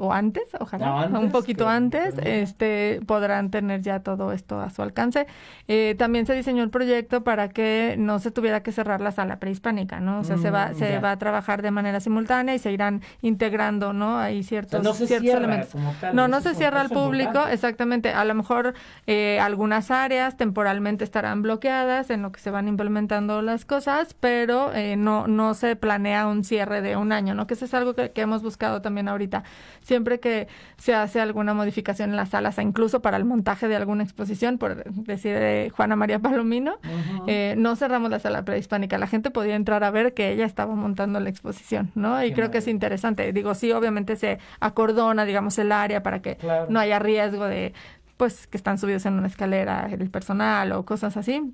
[0.00, 5.26] o antes, ojalá, un poquito antes, este, podrán tener ya todo esto a su alcance.
[5.68, 9.38] Eh, también se diseñó el proyecto para que no se tuviera que cerrar la sala
[9.38, 10.20] prehispánica, ¿no?
[10.20, 13.02] O sea, se va, mm, se va a trabajar de manera simultánea y se irán
[13.20, 14.18] integrando, ¿no?
[14.18, 15.74] Hay ciertos, no ciertos elementos.
[16.14, 18.14] no, no se cierra al público, exactamente.
[18.14, 18.72] A lo mejor
[19.06, 24.72] eh, algunas áreas temporalmente estarán bloqueadas en lo que se van implementando las cosas, pero
[24.72, 27.46] eh, no, no se planea un cierre de un año, ¿no?
[27.46, 29.44] Que eso es algo que, que hemos buscado también ahorita
[29.90, 34.04] siempre que se hace alguna modificación en las salas, incluso para el montaje de alguna
[34.04, 36.76] exposición, por decir de Juana María Palomino,
[37.26, 38.98] eh, no cerramos la sala prehispánica.
[38.98, 42.22] La gente podía entrar a ver que ella estaba montando la exposición, ¿no?
[42.24, 43.32] Y creo que es interesante.
[43.32, 46.38] Digo, sí, obviamente se acordona, digamos, el área para que
[46.68, 47.74] no haya riesgo de
[48.16, 51.52] pues que están subidos en una escalera el personal o cosas así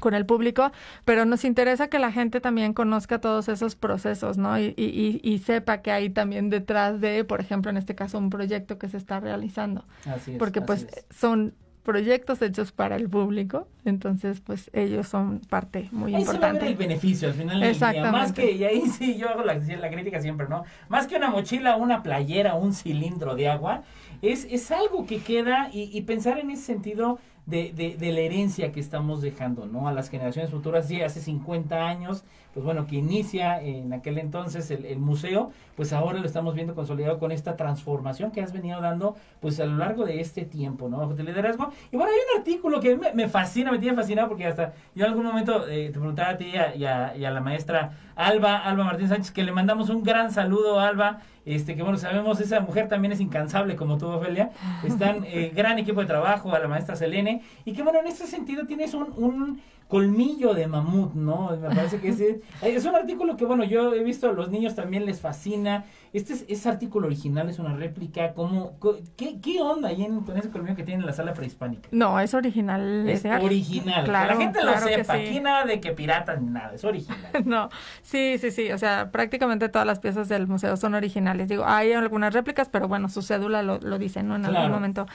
[0.00, 0.72] con el público,
[1.04, 4.58] pero nos interesa que la gente también conozca todos esos procesos, ¿no?
[4.58, 8.30] Y, y, y, sepa que hay también detrás de, por ejemplo, en este caso, un
[8.30, 9.84] proyecto que se está realizando.
[10.06, 11.54] Así es, Porque pues son
[11.86, 16.58] proyectos hechos para el público, entonces pues ellos son parte muy ahí importante.
[16.58, 19.44] Se va el beneficio al final del día, más que, y ahí sí yo hago
[19.44, 20.64] la, la crítica siempre, ¿no?
[20.88, 23.84] Más que una mochila, una playera, un cilindro de agua,
[24.20, 28.20] es, es algo que queda y, y pensar en ese sentido de, de, de, la
[28.20, 29.86] herencia que estamos dejando, ¿no?
[29.86, 34.68] A las generaciones futuras, sí, hace 50 años, pues bueno, que inicia en aquel entonces
[34.72, 38.80] el, el, museo, pues ahora lo estamos viendo consolidado con esta transformación que has venido
[38.80, 41.06] dando, pues a lo largo de este tiempo, ¿no?
[41.14, 41.70] De liderazgo.
[41.92, 45.04] Y bueno, hay un artículo que me, me fascina, me tiene fascinado, porque hasta yo
[45.04, 48.56] en algún momento eh, te preguntaba a ti y a, y a la maestra Alba,
[48.56, 52.60] Alba Martín Sánchez, que le mandamos un gran saludo, Alba, este que bueno, sabemos, esa
[52.60, 54.50] mujer también es incansable como tú, Ofelia.
[54.84, 58.26] Están eh, gran equipo de trabajo, a la maestra Selene, y que bueno, en este
[58.26, 61.56] sentido tienes un, un colmillo de mamut, ¿no?
[61.56, 62.20] Me parece que es,
[62.62, 65.84] es un artículo que, bueno, yo he visto a los niños también les fascina.
[66.12, 68.32] Este es, es artículo original, es una réplica.
[68.34, 68.78] ¿cómo,
[69.16, 71.88] qué, ¿Qué onda ahí en, con ese colmillo que tiene en la sala prehispánica?
[71.92, 73.08] No, es original.
[73.08, 74.04] Es original.
[74.04, 75.14] Claro, que la gente claro lo sepa.
[75.14, 75.20] Sí.
[75.20, 77.18] Aquí nada de que piratas ni nada, es original.
[77.44, 77.68] no,
[78.02, 78.72] sí, sí, sí.
[78.72, 81.48] O sea, prácticamente todas las piezas del museo son originales.
[81.48, 84.34] Digo, hay algunas réplicas, pero bueno, su cédula lo, lo dice, ¿no?
[84.36, 84.58] En Claro.
[84.58, 85.06] algún momento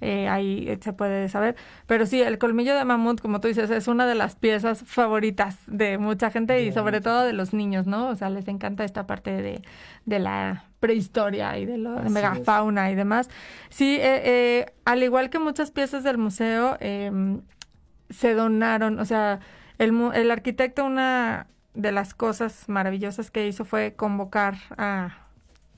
[0.00, 1.56] eh, ahí se puede saber.
[1.86, 5.58] Pero sí, el colmillo de mamut, como tú dices, es una de las piezas favoritas
[5.66, 8.08] de mucha gente y sobre todo de los niños, ¿no?
[8.08, 9.62] O sea, les encanta esta parte de,
[10.04, 13.30] de la prehistoria y de la megafauna y demás.
[13.70, 17.10] Sí, eh, eh, al igual que muchas piezas del museo, eh,
[18.10, 19.40] se donaron, o sea,
[19.78, 25.18] el, el arquitecto una de las cosas maravillosas que hizo fue convocar a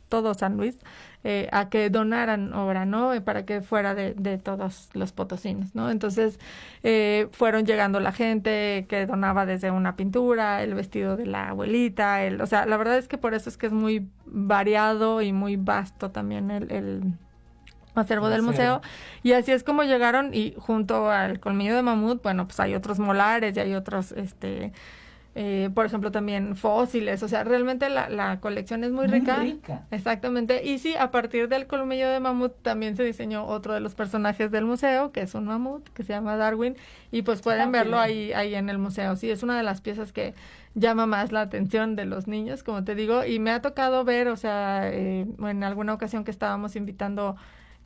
[0.09, 0.79] todo San Luis
[1.25, 3.13] eh, a que donaran obra, ¿no?
[3.13, 5.91] Eh, Para que fuera de, de todos los potosinos, ¿no?
[5.91, 6.39] Entonces
[6.83, 12.23] eh, fueron llegando la gente que donaba desde una pintura, el vestido de la abuelita,
[12.23, 15.33] el, o sea, la verdad es que por eso es que es muy variado y
[15.33, 17.03] muy vasto también el, el
[17.95, 18.81] acervo El del museo.
[19.23, 22.99] Y así es como llegaron y junto al colmillo de mamut, bueno, pues hay otros
[22.99, 24.73] molares y hay otros, este,
[25.39, 27.23] eh, por ejemplo, también fósiles.
[27.23, 29.37] O sea, realmente la, la colección es muy, Muy rica.
[29.37, 29.87] rica.
[29.91, 30.65] Exactamente.
[30.67, 34.51] Y sí, a partir del colmillo de mamut también se diseñó otro de los personajes
[34.51, 36.77] del museo, que es un mamut, que se llama Darwin.
[37.13, 39.15] Y pues pueden Ah, verlo ahí, ahí en el museo.
[39.17, 40.35] Sí, es una de las piezas que
[40.75, 43.25] llama más la atención de los niños, como te digo.
[43.27, 47.37] Y me ha tocado ver, o sea, eh, en alguna ocasión que estábamos invitando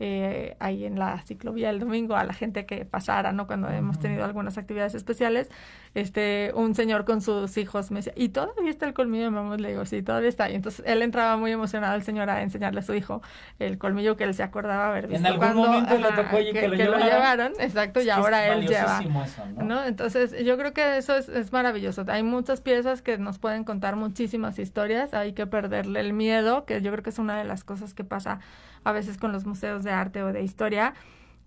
[0.03, 3.47] eh, ahí en la ciclovía el domingo a la gente que pasara, ¿no?
[3.47, 5.51] Cuando hemos tenido algunas actividades especiales,
[5.95, 9.61] este, un señor con sus hijos me decía, ¿y todavía está el colmillo de mamut?
[9.61, 10.49] Le digo, sí, todavía está.
[10.49, 13.21] Y entonces él entraba muy emocionado el señor a enseñarle a su hijo
[13.59, 15.21] el colmillo que él se acordaba haber visto.
[15.21, 17.11] En algún cuando, momento le ajá, tocó oye, que, lo, que llevaran.
[17.11, 19.01] llevaron, exacto, y Es que ahora él lleva.
[19.01, 19.65] eso, ¿no?
[19.65, 19.85] ¿no?
[19.85, 22.07] Entonces, yo creo que eso es, es maravilloso.
[22.09, 25.13] Hay muchas piezas que nos pueden contar muchísimas historias.
[25.13, 28.03] Hay que perderle el miedo, que yo creo que es una de las cosas que
[28.03, 28.41] pasa
[28.85, 30.95] a veces con los museos de arte o de historia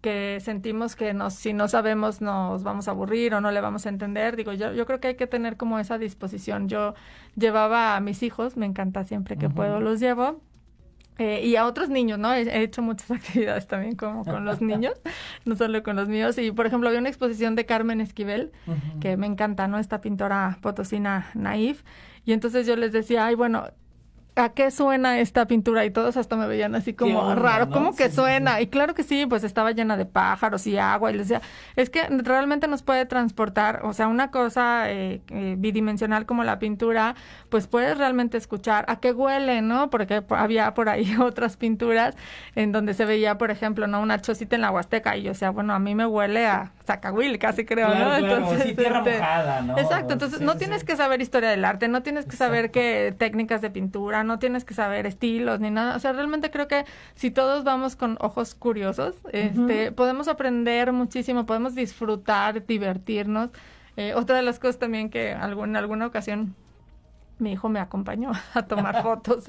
[0.04, 3.86] que sentimos que nos, si no sabemos nos vamos a aburrir o no le vamos
[3.86, 4.36] a entender.
[4.36, 6.68] Digo, yo, yo creo que hay que tener como esa disposición.
[6.68, 6.94] Yo
[7.38, 10.42] llevaba a mis hijos, me encanta siempre que puedo, los llevo.
[11.20, 12.34] Eh, y a otros niños, ¿no?
[12.34, 15.02] He, he hecho muchas actividades también como con los niños,
[15.46, 16.38] no solo con los míos.
[16.38, 18.52] Y, por ejemplo, había una exposición de Carmen Esquivel,
[19.00, 19.80] que me encanta, ¿no?
[19.80, 21.84] Esta pintora potosina naif.
[22.26, 23.68] Y entonces yo les decía, ay, bueno,
[24.36, 25.86] ¿a qué suena esta pintura?
[25.86, 27.72] Y todos hasta me veían así como onda, raro, ¿no?
[27.74, 28.62] ¿cómo que Sí, sí, suena?
[28.62, 31.12] Y claro que sí, pues estaba llena de pájaros y agua.
[31.12, 31.42] Y les decía,
[31.76, 36.60] es que realmente nos puede transportar, o sea, una cosa eh, eh, bidimensional como la
[36.60, 37.16] pintura,
[37.50, 39.90] pues puedes realmente escuchar a qué huele, ¿no?
[39.90, 42.16] Porque po- había por ahí otras pinturas
[42.56, 44.02] en donde se veía, por ejemplo, ¿no?
[44.02, 45.16] Una chocita en la Huasteca.
[45.18, 48.28] Y yo decía, bueno, a mí me huele a Zacahuil, casi creo, Claro, ¿no?
[48.28, 49.78] claro, sí, tierra mojada, ¿no?
[49.78, 53.62] Exacto, entonces no tienes que saber historia del arte, no tienes que saber qué técnicas
[53.62, 55.96] de pintura, no tienes que saber estilos ni nada.
[55.96, 61.46] O sea, realmente creo que si todos vamos con ojos curiosos, este, podemos aprender muchísimo,
[61.46, 63.50] podemos disfrutar, divertirnos.
[63.98, 66.56] Eh, otra de las cosas también que algún- en alguna ocasión
[67.40, 69.46] mi hijo me acompañó a tomar fotos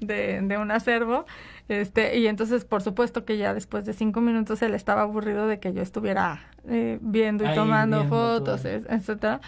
[0.00, 1.26] de, de un acervo.
[1.68, 5.60] Este, y entonces, por supuesto que ya después de cinco minutos él estaba aburrido de
[5.60, 8.72] que yo estuviera eh, viendo y Ahí tomando viendo fotos, todo.
[8.72, 9.40] etcétera.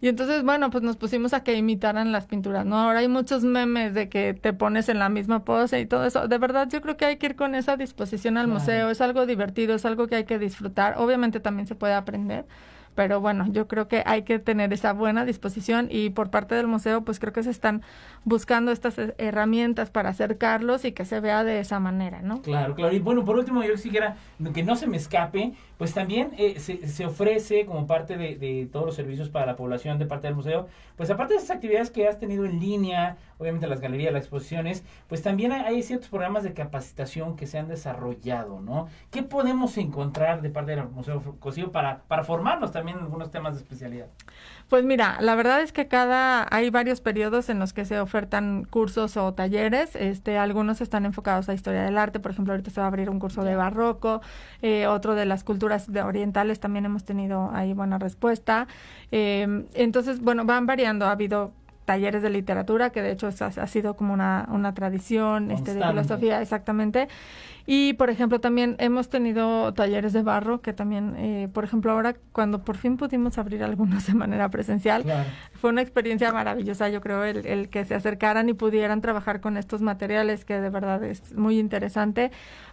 [0.00, 2.78] Y entonces, bueno, pues nos pusimos a que imitaran las pinturas, ¿no?
[2.78, 6.28] Ahora hay muchos memes de que te pones en la misma pose y todo eso.
[6.28, 8.60] De verdad, yo creo que hay que ir con esa disposición al Claro.
[8.60, 8.90] museo.
[8.90, 10.94] Es algo divertido, es algo que hay que disfrutar.
[10.98, 12.44] Obviamente también se puede aprender.
[12.98, 16.66] Pero bueno, yo creo que hay que tener esa buena disposición y por parte del
[16.66, 17.82] museo, pues creo que se están
[18.24, 22.42] buscando estas eh, herramientas para acercarlos y que se vea de esa manera, ¿no?
[22.42, 22.92] Claro, claro.
[22.92, 24.16] Y bueno, por último, yo quisiera
[24.52, 28.86] que no se me escape, pues también eh, se, se ofrece como parte de, todos
[28.86, 32.08] los servicios para la población de parte del museo, pues aparte de esas actividades que
[32.08, 36.42] has tenido en línea, obviamente las galerías, las exposiciones, pues también hay, hay ciertos programas
[36.42, 38.88] de capacitación que se han desarrollado, ¿no?
[39.12, 43.60] ¿Qué podemos encontrar de parte del Museo Cosío para, para formarnos también algunos temas de
[43.60, 44.06] especialidad?
[44.68, 48.64] Pues mira, la verdad es que cada hay varios periodos en los que se ofertan
[48.64, 49.96] cursos o talleres.
[49.96, 53.10] Este, algunos están enfocados a historia del arte, por ejemplo, ahorita se va a abrir
[53.10, 54.20] un curso de barroco,
[54.62, 58.68] eh, otro de las culturas de orientales también hemos tenido ahí buena respuesta.
[59.10, 61.06] Eh, entonces, bueno, van variando.
[61.06, 61.52] Ha habido
[61.88, 65.82] talleres de literatura, que de hecho ha, ha sido como una, una tradición este, de
[65.82, 67.08] filosofía, exactamente.
[67.70, 72.16] Y, por ejemplo, también hemos tenido talleres de barro, que también, eh, por ejemplo, ahora
[72.32, 75.04] cuando por fin pudimos abrir algunos de manera presencial,
[75.52, 79.58] fue una experiencia maravillosa, yo creo, el, el que se acercaran y pudieran trabajar con
[79.58, 82.30] estos materiales, que de verdad es muy interesante.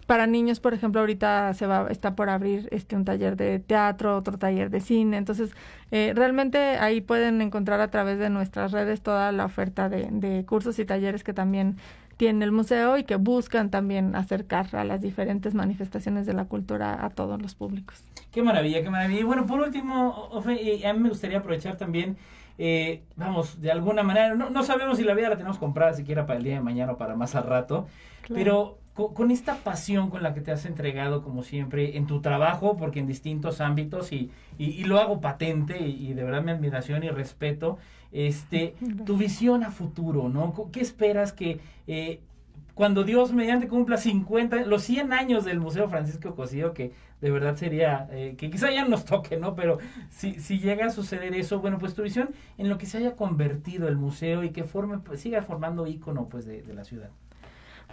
[0.07, 4.15] Para niños, por ejemplo, ahorita se va, está por abrir este un taller de teatro,
[4.15, 5.17] otro taller de cine.
[5.17, 5.51] Entonces,
[5.91, 10.45] eh, realmente ahí pueden encontrar a través de nuestras redes toda la oferta de, de
[10.45, 11.75] cursos y talleres que también
[12.17, 17.03] tiene el museo y que buscan también acercar a las diferentes manifestaciones de la cultura
[17.05, 18.03] a todos los públicos.
[18.31, 19.19] Qué maravilla, qué maravilla.
[19.19, 22.17] Y bueno, por último, Ofe, a mí me gustaría aprovechar también,
[22.57, 26.25] eh, vamos, de alguna manera, no, no sabemos si la vida la tenemos comprada siquiera
[26.25, 27.87] para el día de mañana o para más al rato,
[28.21, 28.33] Claro.
[28.35, 32.21] pero co- con, esta pasión con la que te has entregado, como siempre, en tu
[32.21, 36.41] trabajo, porque en distintos ámbitos, y, y, y lo hago patente, y, y de verdad
[36.43, 37.77] mi admiración y respeto,
[38.15, 40.53] este, tu visión a futuro, ¿no?
[40.71, 41.59] ¿Qué esperas que...
[41.87, 42.21] eh,
[42.73, 46.91] cuando Dios mediante cumpla 50, los 100 años del Museo Francisco Cosío, que
[47.21, 49.55] de verdad sería, eh, que quizá ya nos toque, ¿no?
[49.55, 49.77] Pero
[50.09, 53.15] si, si llega a suceder eso, bueno, pues tu visión en lo que se haya
[53.15, 57.11] convertido el museo y que forme, pues siga formando ícono, pues, de, de la ciudad.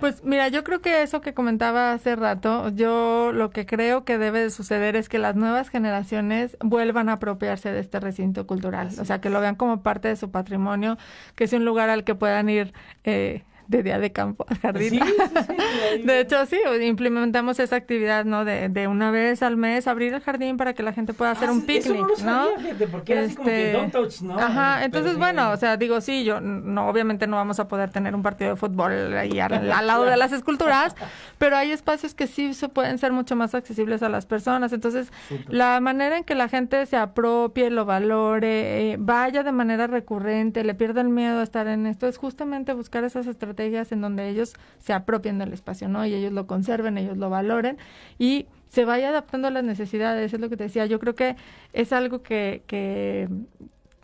[0.01, 4.19] Pues mira, yo creo que eso que comentaba hace rato, yo lo que creo que
[4.19, 8.89] debe de suceder es que las nuevas generaciones vuelvan a apropiarse de este recinto cultural,
[9.01, 10.99] o sea, que lo vean como parte de su patrimonio,
[11.37, 12.73] que es un lugar al que puedan ir
[13.05, 14.91] eh, de día de campo al jardín.
[14.91, 15.01] Sí,
[16.05, 18.45] de hecho, sí, implementamos esa actividad, ¿no?
[18.45, 21.49] De, de una vez al mes abrir el jardín para que la gente pueda hacer
[21.49, 23.93] Ah, un sí, eso picnic, no lo sabía, fíjate, porque era así como que don't
[23.93, 24.39] touch, ¿no?
[24.39, 28.15] Ajá, entonces bueno, o sea, digo, sí, yo no, obviamente no vamos a poder tener
[28.15, 30.95] un partido de fútbol ahí al, al lado de las esculturas,
[31.39, 34.73] pero hay espacios que sí se pueden ser mucho más accesibles a las personas.
[34.73, 35.11] Entonces,
[35.49, 40.63] la manera en que la gente se apropie, lo valore, eh, vaya de manera recurrente,
[40.65, 44.01] le pierda el miedo a estar en esto, es justamente buscar esas estrategias estrategias en
[44.01, 46.05] donde ellos se apropien del espacio, ¿no?
[46.05, 47.79] Y ellos lo conserven, ellos lo valoren
[48.19, 51.37] y se vaya adaptando a las necesidades, es lo que te decía, yo creo que
[51.73, 53.29] es algo que, que,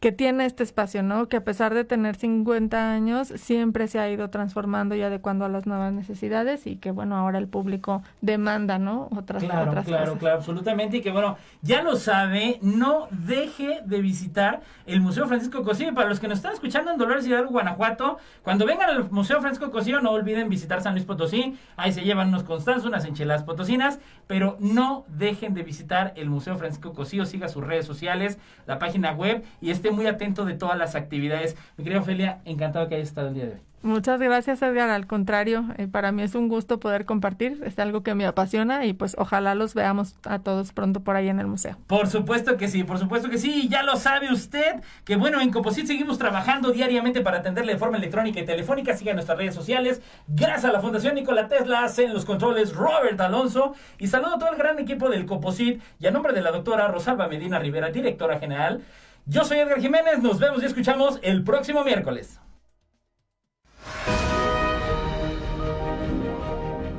[0.00, 1.28] que tiene este espacio, ¿no?
[1.28, 5.48] Que a pesar de tener 50 años, siempre se ha ido transformando y adecuando a
[5.48, 9.08] las nuevas necesidades y que, bueno, ahora el público demanda, ¿no?
[9.16, 10.18] Otras, claro, otras claro, cosas.
[10.20, 10.98] claro, absolutamente.
[10.98, 15.92] Y que, bueno, ya lo sabe, no deje de visitar el Museo Francisco Cosillo.
[15.94, 19.72] Para los que nos están escuchando en Dolores Hidalgo, Guanajuato, cuando vengan al Museo Francisco
[19.72, 21.58] Cosillo, no olviden visitar San Luis Potosí.
[21.76, 26.56] Ahí se llevan unos constanzos, unas enchiladas potosinas, pero no dejen de visitar el Museo
[26.56, 27.24] Francisco Cosillo.
[27.24, 31.56] Siga sus redes sociales, la página web y esté muy atento de todas las actividades.
[31.76, 33.60] Mi querida Ofelia, encantado que hayas estado el día de hoy.
[33.80, 34.90] Muchas gracias, Edgar.
[34.90, 37.62] Al contrario, eh, para mí es un gusto poder compartir.
[37.64, 41.28] Es algo que me apasiona y pues ojalá los veamos a todos pronto por ahí
[41.28, 41.76] en el museo.
[41.86, 43.68] Por supuesto que sí, por supuesto que sí.
[43.70, 47.98] Ya lo sabe usted que bueno, en Composit seguimos trabajando diariamente para atenderle de forma
[47.98, 48.96] electrónica y telefónica.
[48.96, 50.02] Siga nuestras redes sociales.
[50.26, 53.74] Gracias a la Fundación Nikola Tesla hacen los controles Robert Alonso.
[53.98, 56.88] Y saludo a todo el gran equipo del Composit y a nombre de la doctora
[56.88, 58.82] Rosalba Medina Rivera, directora general.
[59.28, 60.22] Yo soy Edgar Jiménez.
[60.22, 62.40] Nos vemos y escuchamos el próximo miércoles.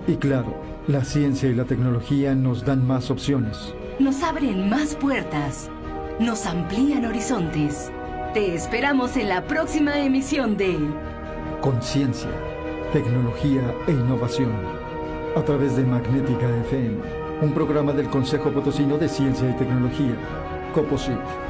[0.08, 0.56] Y claro,
[0.88, 3.74] la ciencia y la tecnología nos dan más opciones.
[3.98, 5.72] Nos abren más puertas.
[6.20, 7.92] Nos amplían horizontes.
[8.36, 10.78] Te esperamos en la próxima emisión de
[11.62, 12.30] Conciencia,
[12.94, 14.52] tecnología e innovación.
[15.36, 17.00] A través de Magnética FM,
[17.42, 20.16] un programa del Consejo Potosino de Ciencia y Tecnología,
[20.74, 21.49] COPOSIT.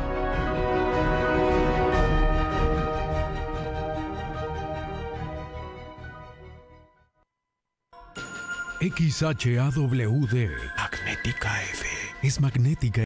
[8.81, 10.49] XHAWD.
[10.77, 11.83] Magnética F.
[12.21, 12.89] Es magnética